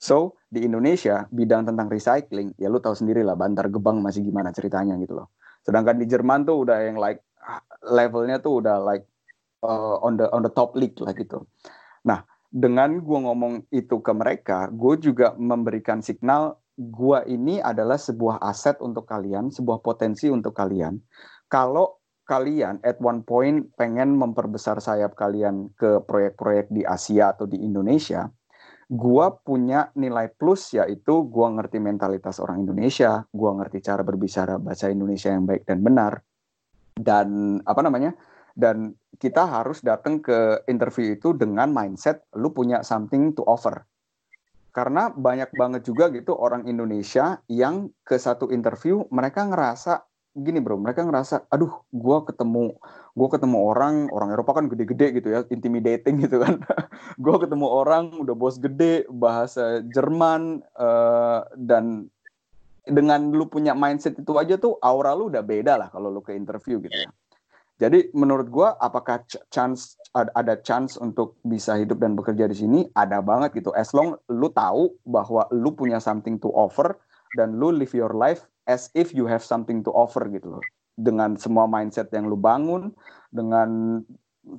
So 0.00 0.40
di 0.48 0.64
Indonesia 0.64 1.28
bidang 1.28 1.68
tentang 1.68 1.92
recycling 1.92 2.56
ya 2.56 2.72
lu 2.72 2.80
tahu 2.80 2.96
sendiri 2.96 3.20
lah 3.20 3.36
Bantar 3.36 3.68
Gebang 3.68 4.00
masih 4.00 4.24
gimana 4.24 4.48
ceritanya 4.48 4.96
gitu 4.96 5.12
loh. 5.12 5.36
Sedangkan 5.60 6.00
di 6.00 6.08
Jerman 6.08 6.48
tuh 6.48 6.64
udah 6.64 6.88
yang 6.88 6.96
like 6.96 7.20
levelnya 7.84 8.40
tuh 8.40 8.64
udah 8.64 8.80
like 8.80 9.04
uh, 9.60 10.00
on 10.00 10.16
the 10.16 10.24
on 10.32 10.40
the 10.40 10.52
top 10.52 10.72
league 10.72 10.96
lah 11.04 11.12
gitu. 11.12 11.44
Nah, 12.08 12.24
dengan 12.48 12.96
gue 13.04 13.18
ngomong 13.28 13.68
itu 13.68 14.00
ke 14.00 14.12
mereka, 14.16 14.72
gue 14.72 14.96
juga 14.96 15.36
memberikan 15.36 16.00
signal 16.00 16.56
gue 16.80 17.18
ini 17.28 17.60
adalah 17.60 18.00
sebuah 18.00 18.40
aset 18.40 18.80
untuk 18.80 19.04
kalian, 19.04 19.52
sebuah 19.52 19.84
potensi 19.84 20.32
untuk 20.32 20.56
kalian. 20.56 20.96
Kalau 21.52 21.99
kalian 22.30 22.78
at 22.86 23.02
one 23.02 23.26
point 23.26 23.74
pengen 23.74 24.14
memperbesar 24.14 24.78
sayap 24.78 25.18
kalian 25.18 25.74
ke 25.74 25.98
proyek-proyek 26.06 26.70
di 26.70 26.86
Asia 26.86 27.34
atau 27.34 27.50
di 27.50 27.58
Indonesia, 27.58 28.30
gue 28.86 29.26
punya 29.42 29.90
nilai 29.98 30.30
plus 30.30 30.78
yaitu 30.78 31.26
gue 31.26 31.46
ngerti 31.58 31.82
mentalitas 31.82 32.38
orang 32.38 32.62
Indonesia, 32.62 33.26
gue 33.34 33.50
ngerti 33.50 33.82
cara 33.82 34.06
berbicara 34.06 34.62
bahasa 34.62 34.86
Indonesia 34.86 35.34
yang 35.34 35.42
baik 35.42 35.66
dan 35.66 35.82
benar, 35.82 36.22
dan 36.94 37.58
apa 37.66 37.82
namanya 37.82 38.14
dan 38.54 38.94
kita 39.18 39.46
harus 39.46 39.82
datang 39.82 40.22
ke 40.22 40.62
interview 40.70 41.18
itu 41.18 41.34
dengan 41.34 41.74
mindset 41.74 42.26
lu 42.38 42.54
punya 42.54 42.86
something 42.86 43.34
to 43.34 43.42
offer. 43.46 43.86
Karena 44.70 45.10
banyak 45.10 45.50
banget 45.58 45.82
juga 45.82 46.14
gitu 46.14 46.38
orang 46.38 46.70
Indonesia 46.70 47.42
yang 47.50 47.90
ke 48.06 48.14
satu 48.14 48.54
interview 48.54 49.02
mereka 49.10 49.42
ngerasa 49.42 50.09
gini 50.34 50.62
bro 50.62 50.78
mereka 50.78 51.02
ngerasa 51.02 51.50
aduh 51.50 51.82
gue 51.90 52.18
ketemu 52.30 52.78
gue 53.18 53.28
ketemu 53.34 53.58
orang 53.58 53.94
orang 54.14 54.30
Eropa 54.30 54.62
kan 54.62 54.70
gede-gede 54.70 55.06
gitu 55.18 55.28
ya 55.34 55.42
intimidating 55.50 56.22
gitu 56.22 56.38
kan 56.38 56.62
gue 57.24 57.36
ketemu 57.42 57.66
orang 57.66 58.14
udah 58.14 58.34
bos 58.38 58.62
gede 58.62 59.10
bahasa 59.10 59.82
Jerman 59.90 60.62
uh, 60.78 61.42
dan 61.58 62.06
dengan 62.86 63.30
lu 63.30 63.46
punya 63.46 63.76
mindset 63.76 64.18
itu 64.18 64.32
aja 64.36 64.56
tuh 64.56 64.76
aura 64.80 65.12
lu 65.12 65.28
udah 65.28 65.44
beda 65.44 65.76
lah 65.76 65.88
kalau 65.92 66.08
lu 66.08 66.20
ke 66.24 66.32
interview 66.34 66.80
gitu 66.80 67.06
ya. 67.06 67.10
Jadi 67.80 68.12
menurut 68.12 68.52
gua 68.52 68.76
apakah 68.76 69.24
chance 69.48 69.96
ada 70.12 70.60
chance 70.60 71.00
untuk 71.00 71.40
bisa 71.48 71.80
hidup 71.80 71.96
dan 71.96 72.12
bekerja 72.12 72.44
di 72.44 72.52
sini 72.52 72.80
ada 72.92 73.24
banget 73.24 73.56
gitu. 73.56 73.72
As 73.72 73.96
long 73.96 74.20
lu 74.28 74.52
tahu 74.52 74.92
bahwa 75.08 75.48
lu 75.48 75.72
punya 75.72 75.96
something 75.96 76.36
to 76.36 76.52
offer 76.52 76.92
dan 77.40 77.56
lu 77.56 77.72
live 77.72 77.94
your 77.96 78.12
life 78.12 78.44
as 78.70 78.86
if 78.94 79.10
you 79.10 79.26
have 79.26 79.42
something 79.42 79.82
to 79.82 79.90
offer 79.90 80.22
gitu 80.30 80.54
loh. 80.54 80.64
Dengan 80.94 81.34
semua 81.34 81.66
mindset 81.66 82.14
yang 82.14 82.30
lu 82.30 82.38
bangun, 82.38 82.94
dengan 83.34 84.00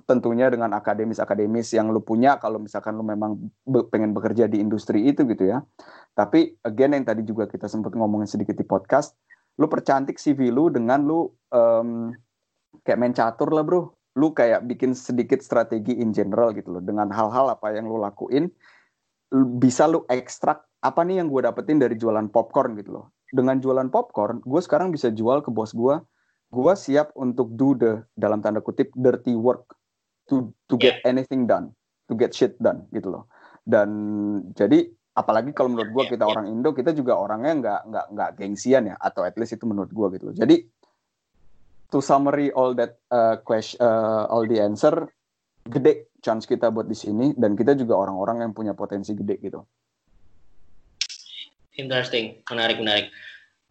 tentunya 0.06 0.52
dengan 0.52 0.78
akademis-akademis 0.78 1.74
yang 1.74 1.90
lu 1.90 2.04
punya 2.06 2.38
kalau 2.38 2.62
misalkan 2.62 2.94
lu 2.94 3.02
memang 3.02 3.40
be 3.66 3.82
pengen 3.90 4.14
bekerja 4.14 4.46
di 4.46 4.62
industri 4.62 5.08
itu 5.10 5.26
gitu 5.26 5.48
ya. 5.48 5.64
Tapi 6.14 6.60
again 6.68 6.94
yang 6.94 7.08
tadi 7.08 7.24
juga 7.26 7.48
kita 7.48 7.66
sempat 7.66 7.96
ngomongin 7.96 8.30
sedikit 8.30 8.54
di 8.54 8.68
podcast, 8.68 9.16
lu 9.58 9.66
percantik 9.72 10.20
CV 10.20 10.54
lu 10.54 10.70
dengan 10.70 11.02
lu 11.02 11.32
um, 11.50 12.14
kayak 12.84 13.00
main 13.00 13.16
catur 13.16 13.50
lah 13.50 13.64
bro. 13.66 13.90
Lu 14.20 14.36
kayak 14.36 14.68
bikin 14.68 14.92
sedikit 14.92 15.40
strategi 15.40 15.96
in 15.96 16.12
general 16.12 16.52
gitu 16.52 16.76
loh. 16.76 16.84
Dengan 16.84 17.08
hal-hal 17.10 17.56
apa 17.56 17.72
yang 17.72 17.88
lu 17.88 17.96
lakuin, 17.96 18.52
bisa 19.32 19.88
lu 19.88 20.04
ekstrak 20.12 20.68
apa 20.84 21.00
nih 21.08 21.24
yang 21.24 21.32
gue 21.32 21.42
dapetin 21.48 21.80
dari 21.80 21.96
jualan 21.96 22.28
popcorn 22.28 22.76
gitu 22.76 23.00
loh. 23.00 23.06
Dengan 23.32 23.64
jualan 23.64 23.88
popcorn, 23.88 24.44
gue 24.44 24.62
sekarang 24.62 24.92
bisa 24.92 25.08
jual 25.10 25.40
ke 25.40 25.50
bos 25.50 25.72
gue 25.72 25.96
gue 26.52 26.74
siap 26.76 27.16
untuk 27.16 27.56
do 27.56 27.72
the 27.80 28.04
dalam 28.12 28.44
tanda 28.44 28.60
kutip 28.60 28.92
dirty 28.92 29.32
work 29.40 29.72
to 30.28 30.52
to 30.68 30.76
get 30.76 31.00
yeah. 31.00 31.16
anything 31.16 31.48
done, 31.48 31.72
to 32.12 32.14
get 32.14 32.36
shit 32.36 32.60
done 32.60 32.86
gitu 32.92 33.08
loh. 33.08 33.32
Dan 33.64 33.90
jadi 34.52 34.84
apalagi 35.16 35.56
kalau 35.56 35.72
menurut 35.72 35.92
gue 35.96 36.04
kita 36.16 36.28
orang 36.28 36.52
Indo 36.52 36.76
kita 36.76 36.92
juga 36.92 37.16
orangnya 37.16 37.54
nggak 37.56 37.82
nggak 37.88 38.06
nggak 38.16 38.30
gengsian 38.36 38.92
ya 38.92 38.96
atau 39.00 39.24
at 39.24 39.36
least 39.40 39.56
itu 39.56 39.64
menurut 39.64 39.92
gue 39.96 40.08
gitu 40.20 40.24
loh. 40.32 40.36
Jadi 40.36 40.56
to 41.92 42.04
summary 42.04 42.52
all 42.52 42.76
that 42.76 43.00
uh, 43.12 43.40
question 43.44 43.80
uh, 43.80 44.28
all 44.28 44.44
the 44.44 44.60
answer 44.60 45.08
gede 45.68 46.12
chance 46.20 46.44
kita 46.44 46.68
buat 46.68 46.88
di 46.88 46.96
sini 46.96 47.32
dan 47.36 47.56
kita 47.56 47.76
juga 47.80 47.96
orang-orang 47.96 48.44
yang 48.44 48.52
punya 48.52 48.76
potensi 48.76 49.16
gede 49.16 49.40
gitu. 49.40 49.64
Interesting, 51.82 52.46
menarik 52.46 52.78
menarik. 52.78 53.10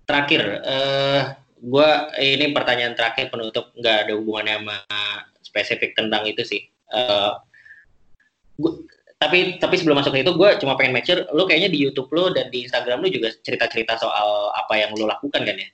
Terakhir, 0.03 0.43
uh, 0.67 1.39
gue 1.63 1.91
ini 2.19 2.51
pertanyaan 2.51 2.99
terakhir 2.99 3.31
penutup 3.31 3.71
nggak 3.79 4.11
ada 4.11 4.13
hubungannya 4.19 4.59
sama 4.59 4.77
spesifik 5.47 5.95
tentang 5.95 6.27
itu 6.27 6.43
sih. 6.43 6.67
Uh, 6.91 7.39
gua, 8.59 8.83
tapi 9.21 9.61
tapi 9.61 9.77
sebelum 9.77 10.01
masuk 10.01 10.17
ke 10.17 10.25
itu 10.25 10.33
gue 10.33 10.49
cuma 10.65 10.75
pengen 10.81 10.97
make 10.97 11.05
sure 11.05 11.29
lo 11.37 11.45
kayaknya 11.45 11.71
di 11.71 11.79
YouTube 11.79 12.09
lo 12.11 12.33
dan 12.33 12.49
di 12.49 12.65
Instagram 12.65 13.05
lo 13.05 13.09
juga 13.13 13.31
cerita-cerita 13.45 14.01
soal 14.01 14.51
apa 14.57 14.75
yang 14.81 14.91
lo 14.97 15.07
lakukan 15.07 15.45
kan 15.45 15.55
ya? 15.55 15.69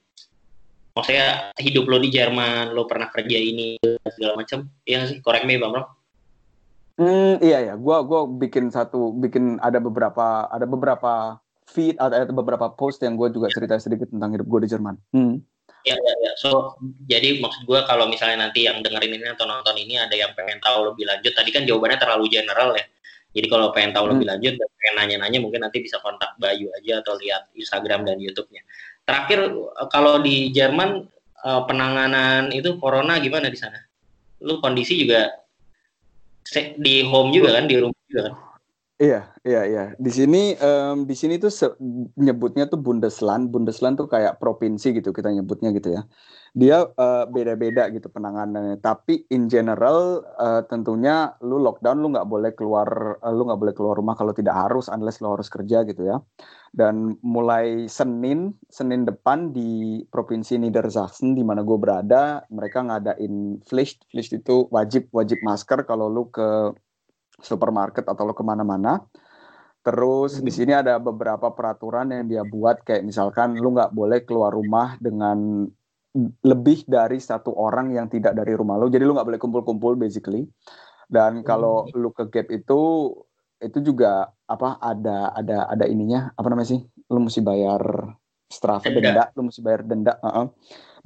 Maksudnya 0.98 1.54
hidup 1.60 1.86
lo 1.86 2.00
di 2.00 2.08
Jerman, 2.10 2.72
lo 2.74 2.88
pernah 2.88 3.06
kerja 3.12 3.38
ini 3.38 3.76
segala 4.10 4.40
macam, 4.40 4.66
iya 4.88 5.06
sih? 5.06 5.22
Correct 5.22 5.46
me 5.46 5.56
bang 5.60 5.70
bro. 5.72 5.84
Hmm, 6.96 7.36
iya 7.44 7.60
ya, 7.60 7.74
gue 7.76 7.96
gua 8.08 8.24
bikin 8.24 8.72
satu, 8.72 9.12
bikin 9.12 9.60
ada 9.60 9.76
beberapa 9.76 10.48
ada 10.48 10.64
beberapa 10.64 11.36
feed 11.66 11.98
ada, 11.98 12.24
ada 12.24 12.32
beberapa 12.32 12.70
post 12.72 13.02
yang 13.02 13.18
gue 13.18 13.28
juga 13.34 13.50
cerita 13.50 13.76
sedikit 13.76 14.08
tentang 14.08 14.32
hidup 14.32 14.46
gue 14.46 14.60
di 14.64 14.68
Jerman. 14.70 14.94
Hmm. 15.12 15.42
Ya, 15.86 15.94
ya, 15.94 16.14
ya. 16.18 16.32
So, 16.38 16.74
jadi 17.06 17.38
maksud 17.38 17.62
gue 17.66 17.78
kalau 17.86 18.10
misalnya 18.10 18.50
nanti 18.50 18.66
yang 18.66 18.82
dengerin 18.82 19.22
ini 19.22 19.26
atau 19.30 19.46
nonton 19.46 19.78
ini 19.78 19.94
ada 19.98 20.14
yang 20.18 20.34
pengen 20.34 20.58
tahu 20.58 20.90
lebih 20.90 21.06
lanjut, 21.06 21.30
tadi 21.34 21.50
kan 21.54 21.62
jawabannya 21.62 21.98
terlalu 21.98 22.26
general 22.26 22.74
ya. 22.74 22.86
Jadi 23.36 23.46
kalau 23.52 23.70
pengen 23.70 23.92
tahu 23.92 24.08
hmm. 24.08 24.12
lebih 24.16 24.26
lanjut 24.32 24.54
dan 24.56 24.68
pengen 24.80 24.94
nanya-nanya 24.98 25.38
mungkin 25.44 25.60
nanti 25.62 25.78
bisa 25.84 26.00
kontak 26.00 26.34
Bayu 26.40 26.72
aja 26.74 27.04
atau 27.04 27.14
lihat 27.20 27.52
Instagram 27.54 28.08
dan 28.08 28.16
YouTube-nya. 28.18 28.62
Terakhir 29.06 29.38
kalau 29.92 30.18
di 30.18 30.50
Jerman 30.50 31.06
eh, 31.44 31.62
penanganan 31.68 32.50
itu 32.50 32.80
corona 32.82 33.20
gimana 33.22 33.46
di 33.46 33.58
sana? 33.58 33.78
Lu 34.42 34.58
kondisi 34.58 34.98
juga 34.98 35.30
di 36.78 37.02
home 37.02 37.30
juga 37.34 37.58
kan, 37.58 37.66
di 37.66 37.76
rumah 37.78 38.00
juga 38.06 38.22
kan? 38.30 38.34
Iya, 38.96 39.28
iya, 39.44 39.60
iya. 39.68 39.84
Di 40.00 40.08
sini, 40.08 40.56
um, 40.56 41.04
di 41.04 41.12
sini 41.12 41.36
tuh 41.36 41.52
nyebutnya 42.16 42.64
tuh 42.64 42.80
Bundesland. 42.80 43.52
Bundesland 43.52 44.00
tuh 44.00 44.08
kayak 44.08 44.40
provinsi 44.40 44.96
gitu 44.96 45.12
kita 45.12 45.28
nyebutnya 45.36 45.68
gitu 45.76 46.00
ya. 46.00 46.02
Dia 46.56 46.88
uh, 46.96 47.28
beda-beda 47.28 47.92
gitu 47.92 48.08
penanganannya. 48.08 48.80
Tapi 48.80 49.28
in 49.28 49.52
general 49.52 50.24
uh, 50.40 50.64
tentunya 50.64 51.36
lu 51.44 51.60
lockdown 51.60 52.00
lu 52.00 52.08
nggak 52.16 52.24
boleh 52.24 52.56
keluar, 52.56 53.20
uh, 53.20 53.32
lu 53.36 53.44
nggak 53.44 53.60
boleh 53.60 53.74
keluar 53.76 54.00
rumah 54.00 54.16
kalau 54.16 54.32
tidak 54.32 54.56
harus, 54.56 54.88
unless 54.88 55.20
lu 55.20 55.28
harus 55.28 55.52
kerja 55.52 55.84
gitu 55.84 56.00
ya. 56.00 56.16
Dan 56.72 57.20
mulai 57.20 57.92
Senin, 57.92 58.56
Senin 58.72 59.04
depan 59.04 59.52
di 59.52 60.08
provinsi 60.08 60.56
Niedersachsen 60.56 61.36
di 61.36 61.44
mana 61.44 61.60
gue 61.60 61.76
berada, 61.76 62.48
mereka 62.48 62.80
ngadain 62.80 63.60
Pflicht. 63.60 64.08
Pflicht 64.08 64.40
itu 64.40 64.72
wajib 64.72 65.12
wajib 65.12 65.36
masker 65.44 65.84
kalau 65.84 66.08
lu 66.08 66.32
ke 66.32 66.72
supermarket 67.40 68.04
atau 68.08 68.28
lo 68.28 68.34
ke 68.34 68.44
mana-mana. 68.44 69.00
Terus 69.86 70.42
di 70.42 70.50
sini 70.50 70.74
ada 70.74 70.98
beberapa 70.98 71.54
peraturan 71.54 72.10
yang 72.10 72.26
dia 72.26 72.42
buat 72.42 72.82
kayak 72.82 73.06
misalkan 73.06 73.54
lu 73.54 73.70
nggak 73.70 73.94
boleh 73.94 74.26
keluar 74.26 74.50
rumah 74.50 74.98
dengan 74.98 75.62
lebih 76.42 76.88
dari 76.88 77.22
satu 77.22 77.54
orang 77.54 77.94
yang 77.94 78.10
tidak 78.10 78.34
dari 78.34 78.56
rumah 78.58 78.80
lo. 78.80 78.90
Jadi 78.90 79.06
lu 79.06 79.14
nggak 79.14 79.28
boleh 79.30 79.40
kumpul-kumpul 79.40 79.94
basically. 79.94 80.42
Dan 81.06 81.46
kalau 81.46 81.86
hmm. 81.86 81.94
lu 82.02 82.10
ke 82.10 82.26
gap 82.26 82.50
itu 82.50 83.14
itu 83.62 83.78
juga 83.80 84.26
apa 84.50 84.76
ada 84.82 85.30
ada 85.32 85.70
ada 85.70 85.84
ininya 85.86 86.34
apa 86.34 86.50
namanya 86.50 86.74
sih? 86.74 86.82
Lu 87.06 87.22
mesti 87.22 87.38
bayar 87.46 88.10
strafe 88.50 88.90
denda, 88.90 89.30
lu 89.38 89.46
mesti 89.46 89.60
bayar 89.62 89.86
denda. 89.86 90.18
Uh 90.18 90.28
-uh 90.28 90.46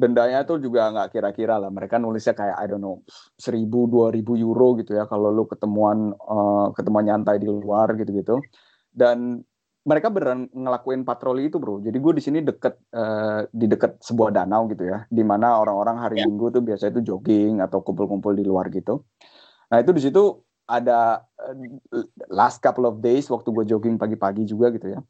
dendanya 0.00 0.48
tuh 0.48 0.56
juga 0.56 0.88
nggak 0.88 1.12
kira-kira 1.12 1.60
lah. 1.60 1.68
Mereka 1.68 2.00
nulisnya 2.00 2.32
kayak 2.32 2.56
I 2.56 2.66
don't 2.66 2.80
know 2.80 3.04
seribu 3.36 3.84
dua 3.84 4.08
ribu 4.08 4.40
euro 4.40 4.80
gitu 4.80 4.96
ya 4.96 5.04
kalau 5.04 5.28
lu 5.28 5.44
ketemuan 5.44 6.16
uh, 6.16 6.72
ketemuan 6.72 7.04
nyantai 7.04 7.36
di 7.36 7.46
luar 7.46 7.92
gitu-gitu. 8.00 8.40
Dan 8.88 9.44
mereka 9.84 10.12
beneran 10.12 10.48
ngelakuin 10.52 11.04
patroli 11.04 11.52
itu 11.52 11.60
bro. 11.60 11.80
Jadi 11.84 11.96
gue 12.00 12.12
di 12.16 12.22
sini 12.24 12.38
deket 12.40 12.80
uh, 12.96 13.44
di 13.52 13.68
deket 13.68 14.00
sebuah 14.00 14.32
danau 14.32 14.64
gitu 14.72 14.88
ya 14.88 15.04
di 15.08 15.24
mana 15.24 15.60
orang-orang 15.60 15.96
hari 16.00 16.16
yeah. 16.20 16.26
minggu 16.28 16.52
tuh 16.52 16.64
biasa 16.64 16.92
itu 16.92 17.00
jogging 17.04 17.60
atau 17.60 17.84
kumpul-kumpul 17.84 18.32
di 18.32 18.44
luar 18.44 18.72
gitu. 18.72 19.04
Nah 19.68 19.78
itu 19.80 19.92
di 19.92 20.00
situ 20.00 20.40
ada 20.70 21.24
uh, 21.36 22.04
last 22.30 22.64
couple 22.64 22.86
of 22.88 23.02
days 23.04 23.28
waktu 23.28 23.48
gue 23.50 23.64
jogging 23.68 23.98
pagi-pagi 23.98 24.46
juga 24.46 24.70
gitu 24.70 24.96
ya 24.96 25.00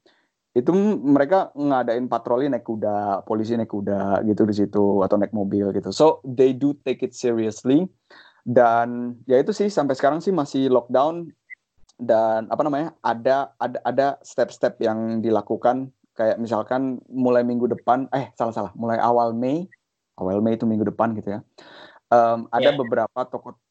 itu 0.50 0.74
mereka 0.98 1.54
ngadain 1.54 2.10
patroli 2.10 2.50
naik 2.50 2.66
kuda, 2.66 3.22
polisi 3.22 3.54
naik 3.54 3.70
kuda 3.70 4.26
gitu 4.26 4.42
di 4.46 4.54
situ 4.54 4.84
atau 5.06 5.14
naik 5.14 5.30
mobil 5.30 5.70
gitu. 5.70 5.94
So 5.94 6.18
they 6.26 6.50
do 6.50 6.74
take 6.82 7.06
it 7.06 7.14
seriously 7.14 7.86
dan 8.42 9.20
ya 9.30 9.38
itu 9.38 9.54
sih 9.54 9.70
sampai 9.70 9.94
sekarang 9.94 10.18
sih 10.18 10.34
masih 10.34 10.66
lockdown 10.72 11.30
dan 12.00 12.48
apa 12.48 12.62
namanya 12.64 12.96
ada 13.04 13.52
ada 13.60 13.78
ada 13.84 14.06
step-step 14.24 14.80
yang 14.80 15.20
dilakukan 15.20 15.92
kayak 16.16 16.40
misalkan 16.40 16.98
mulai 17.12 17.44
minggu 17.44 17.68
depan 17.68 18.08
eh 18.16 18.32
salah 18.34 18.56
salah 18.56 18.72
mulai 18.72 18.96
awal 18.96 19.36
Mei 19.36 19.68
awal 20.16 20.40
Mei 20.40 20.56
itu 20.56 20.64
minggu 20.64 20.88
depan 20.88 21.12
gitu 21.12 21.36
ya 21.36 21.40
um, 22.10 22.50
ada 22.50 22.70
yeah. 22.74 22.76
beberapa 22.76 23.20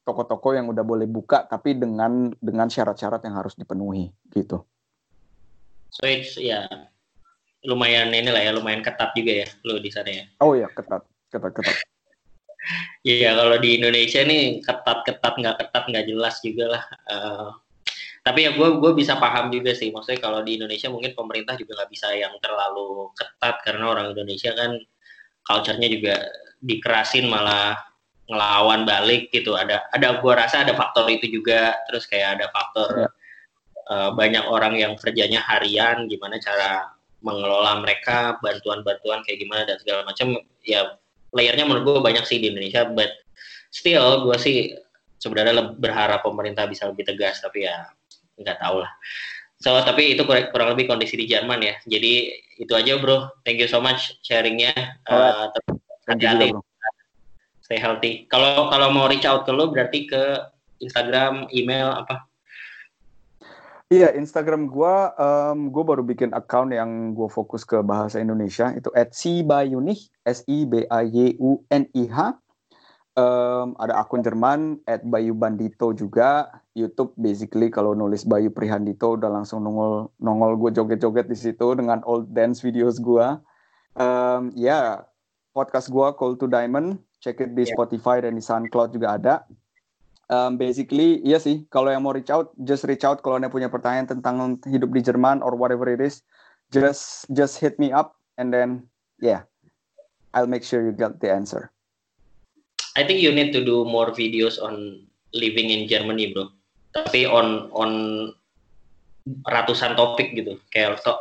toko-toko 0.02 0.56
yang 0.56 0.66
udah 0.72 0.82
boleh 0.82 1.06
buka 1.06 1.44
tapi 1.46 1.76
dengan 1.76 2.32
dengan 2.40 2.66
syarat-syarat 2.66 3.22
yang 3.28 3.36
harus 3.36 3.54
dipenuhi 3.54 4.10
gitu. 4.32 4.64
So 5.90 6.06
it's 6.06 6.38
ya 6.38 6.70
lumayan 7.66 8.14
ini 8.14 8.30
lah 8.30 8.40
ya, 8.40 8.50
lumayan 8.54 8.80
ketat 8.80 9.12
juga 9.12 9.44
ya 9.44 9.48
lo 9.66 9.82
di 9.82 9.90
sana 9.90 10.10
ya. 10.10 10.24
Oh 10.40 10.54
ya 10.56 10.70
ketat, 10.70 11.02
ketat, 11.28 11.52
ketat. 11.54 11.78
Iya 13.00 13.32
kalau 13.40 13.56
di 13.56 13.80
Indonesia 13.80 14.20
nih 14.20 14.60
ketat 14.60 15.00
ketat 15.08 15.34
nggak 15.40 15.56
ketat 15.64 15.84
nggak 15.88 16.06
jelas 16.06 16.44
juga 16.44 16.76
lah. 16.76 16.84
Uh, 17.08 17.48
tapi 18.20 18.44
ya 18.44 18.52
gue 18.52 18.68
gue 18.76 18.92
bisa 18.92 19.16
paham 19.16 19.48
juga 19.48 19.72
sih 19.72 19.88
maksudnya 19.88 20.20
kalau 20.20 20.44
di 20.44 20.60
Indonesia 20.60 20.92
mungkin 20.92 21.16
pemerintah 21.16 21.56
juga 21.56 21.80
nggak 21.80 21.90
bisa 21.90 22.12
yang 22.12 22.36
terlalu 22.44 23.08
ketat 23.16 23.64
karena 23.64 23.84
orang 23.88 24.12
Indonesia 24.12 24.52
kan 24.52 24.76
culture-nya 25.40 25.88
juga 25.88 26.20
dikerasin 26.60 27.32
malah 27.32 27.80
ngelawan 28.28 28.84
balik 28.84 29.32
gitu 29.32 29.56
ada 29.56 29.88
ada 29.96 30.20
gue 30.20 30.32
rasa 30.36 30.60
ada 30.60 30.76
faktor 30.76 31.08
itu 31.08 31.32
juga 31.32 31.80
terus 31.88 32.04
kayak 32.04 32.38
ada 32.38 32.46
faktor 32.52 33.08
yeah 33.08 33.12
uh, 33.90 34.10
banyak 34.14 34.46
orang 34.46 34.78
yang 34.78 34.94
kerjanya 34.94 35.42
harian 35.42 36.06
gimana 36.06 36.38
cara 36.38 36.94
mengelola 37.20 37.82
mereka 37.84 38.40
bantuan-bantuan 38.40 39.20
kayak 39.26 39.44
gimana 39.44 39.66
dan 39.68 39.76
segala 39.82 40.06
macam. 40.06 40.40
Ya 40.64 40.96
layernya 41.34 41.66
menurut 41.68 41.84
gue 41.84 41.94
banyak 42.00 42.24
sih 42.24 42.40
di 42.40 42.54
Indonesia 42.54 42.88
but 42.88 43.10
still 43.70 44.24
gue 44.24 44.36
sih 44.40 44.74
sebenarnya 45.20 45.76
berharap 45.76 46.24
pemerintah 46.24 46.64
bisa 46.64 46.88
lebih 46.88 47.06
tegas 47.06 47.44
tapi 47.44 47.68
ya 47.68 47.90
nggak 48.40 48.56
tahu 48.56 48.80
lah. 48.80 48.90
So 49.60 49.76
tapi 49.84 50.16
itu 50.16 50.24
kurang 50.24 50.72
lebih 50.72 50.88
kondisi 50.88 51.20
di 51.20 51.28
Jerman 51.28 51.60
ya. 51.60 51.76
Jadi 51.84 52.32
itu 52.56 52.72
aja 52.72 52.96
bro. 52.96 53.28
Thank 53.44 53.60
you 53.60 53.68
so 53.68 53.76
much 53.82 54.16
sharingnya. 54.24 54.72
Uh, 55.04 55.52
hati-hati. 56.08 56.56
stay 57.60 57.78
healthy. 57.78 58.26
Kalau 58.26 58.66
kalau 58.72 58.90
mau 58.90 59.06
reach 59.06 59.28
out 59.28 59.46
ke 59.46 59.52
lo 59.54 59.70
berarti 59.70 60.08
ke 60.08 60.42
Instagram 60.80 61.46
email 61.52 61.92
apa 61.92 62.29
Iya, 63.90 64.14
Instagram 64.14 64.70
gue, 64.70 64.94
um, 65.18 65.74
gue 65.74 65.82
baru 65.82 66.06
bikin 66.06 66.30
account 66.30 66.70
yang 66.70 67.10
gue 67.10 67.26
fokus 67.26 67.66
ke 67.66 67.82
bahasa 67.82 68.22
Indonesia. 68.22 68.70
Itu 68.70 68.94
at 68.94 69.10
Sibayunih, 69.10 69.98
S-I-B-A-Y-U-N-I-H. 70.22 72.18
Um, 73.18 73.74
ada 73.82 73.98
akun 73.98 74.22
Jerman, 74.22 74.78
at 74.86 75.02
Bayu 75.02 75.34
Bandito 75.34 75.90
juga. 75.90 76.62
YouTube, 76.78 77.18
basically 77.18 77.66
kalau 77.66 77.98
nulis 77.98 78.22
Bayu 78.22 78.54
Prihandito 78.54 79.18
udah 79.18 79.26
langsung 79.26 79.66
nongol 79.66 80.14
nongol 80.22 80.54
gue 80.62 80.70
joget-joget 80.78 81.26
di 81.26 81.34
situ 81.34 81.74
dengan 81.74 81.98
old 82.06 82.30
dance 82.30 82.62
videos 82.62 83.02
gue. 83.02 83.26
Um, 83.98 84.54
ya, 84.54 84.70
yeah, 84.70 85.02
podcast 85.50 85.90
gue 85.90 86.06
Call 86.14 86.38
to 86.38 86.46
Diamond, 86.46 87.02
check 87.18 87.42
it 87.42 87.58
di 87.58 87.66
yeah. 87.66 87.74
Spotify 87.74 88.22
dan 88.22 88.38
di 88.38 88.42
SoundCloud 88.46 88.94
juga 88.94 89.18
ada 89.18 89.50
um, 90.30 90.56
basically 90.56 91.18
iya 91.26 91.42
sih 91.42 91.66
kalau 91.68 91.90
yang 91.90 92.06
mau 92.06 92.14
reach 92.14 92.30
out 92.30 92.54
just 92.62 92.86
reach 92.86 93.02
out 93.02 93.20
kalau 93.20 93.36
anda 93.36 93.50
punya 93.50 93.66
pertanyaan 93.68 94.08
tentang 94.08 94.56
hidup 94.64 94.94
di 94.94 95.02
Jerman 95.02 95.42
or 95.44 95.58
whatever 95.58 95.90
it 95.90 96.00
is. 96.00 96.22
Just 96.70 97.26
just 97.34 97.58
hit 97.58 97.76
me 97.82 97.90
up 97.90 98.14
and 98.38 98.54
then 98.54 98.86
yeah 99.18 99.42
I'll 100.32 100.46
make 100.46 100.62
sure 100.62 100.86
you 100.86 100.94
get 100.94 101.18
the 101.18 101.28
answer. 101.28 101.74
I 102.94 103.02
think 103.02 103.18
you 103.18 103.34
need 103.34 103.50
to 103.58 103.62
do 103.66 103.82
more 103.82 104.14
videos 104.14 104.62
on 104.62 105.02
living 105.34 105.74
in 105.74 105.90
Germany 105.90 106.30
bro. 106.30 106.54
Tapi 106.94 107.26
on 107.26 107.70
on 107.74 107.90
ratusan 109.46 109.98
topik 109.98 110.34
gitu. 110.34 110.58
Kayak 110.70 111.02
to, 111.02 111.14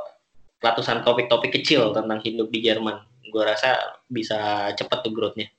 ratusan 0.61 1.01
topik-topik 1.05 1.53
kecil 1.61 1.93
tentang 1.93 2.21
hidup 2.21 2.49
di 2.53 2.61
Jerman. 2.61 3.01
Gue 3.29 3.45
rasa 3.45 3.77
bisa 4.09 4.69
cepet 4.73 4.99
tuh 5.05 5.13
growth-nya. 5.13 5.49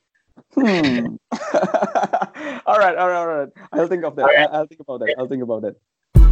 Hmm. 0.58 1.14
alright, 2.66 2.96
alright, 2.96 3.16
alright. 3.16 3.48
I'll 3.72 3.88
think 3.88 4.04
of 4.04 4.16
that. 4.16 4.22
Alright. 4.22 4.48
I'll 4.52 4.66
think 4.66 4.80
about 4.80 5.00
that. 5.00 5.14
I'll 5.18 5.28
think 5.28 5.42
about 5.42 5.62
that. 5.62 5.76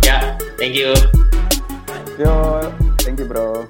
Yeah, 0.04 0.38
thank 0.56 0.74
you. 0.74 0.94
Yo, 2.18 2.70
thank 2.98 3.18
you, 3.18 3.26
bro. 3.26 3.68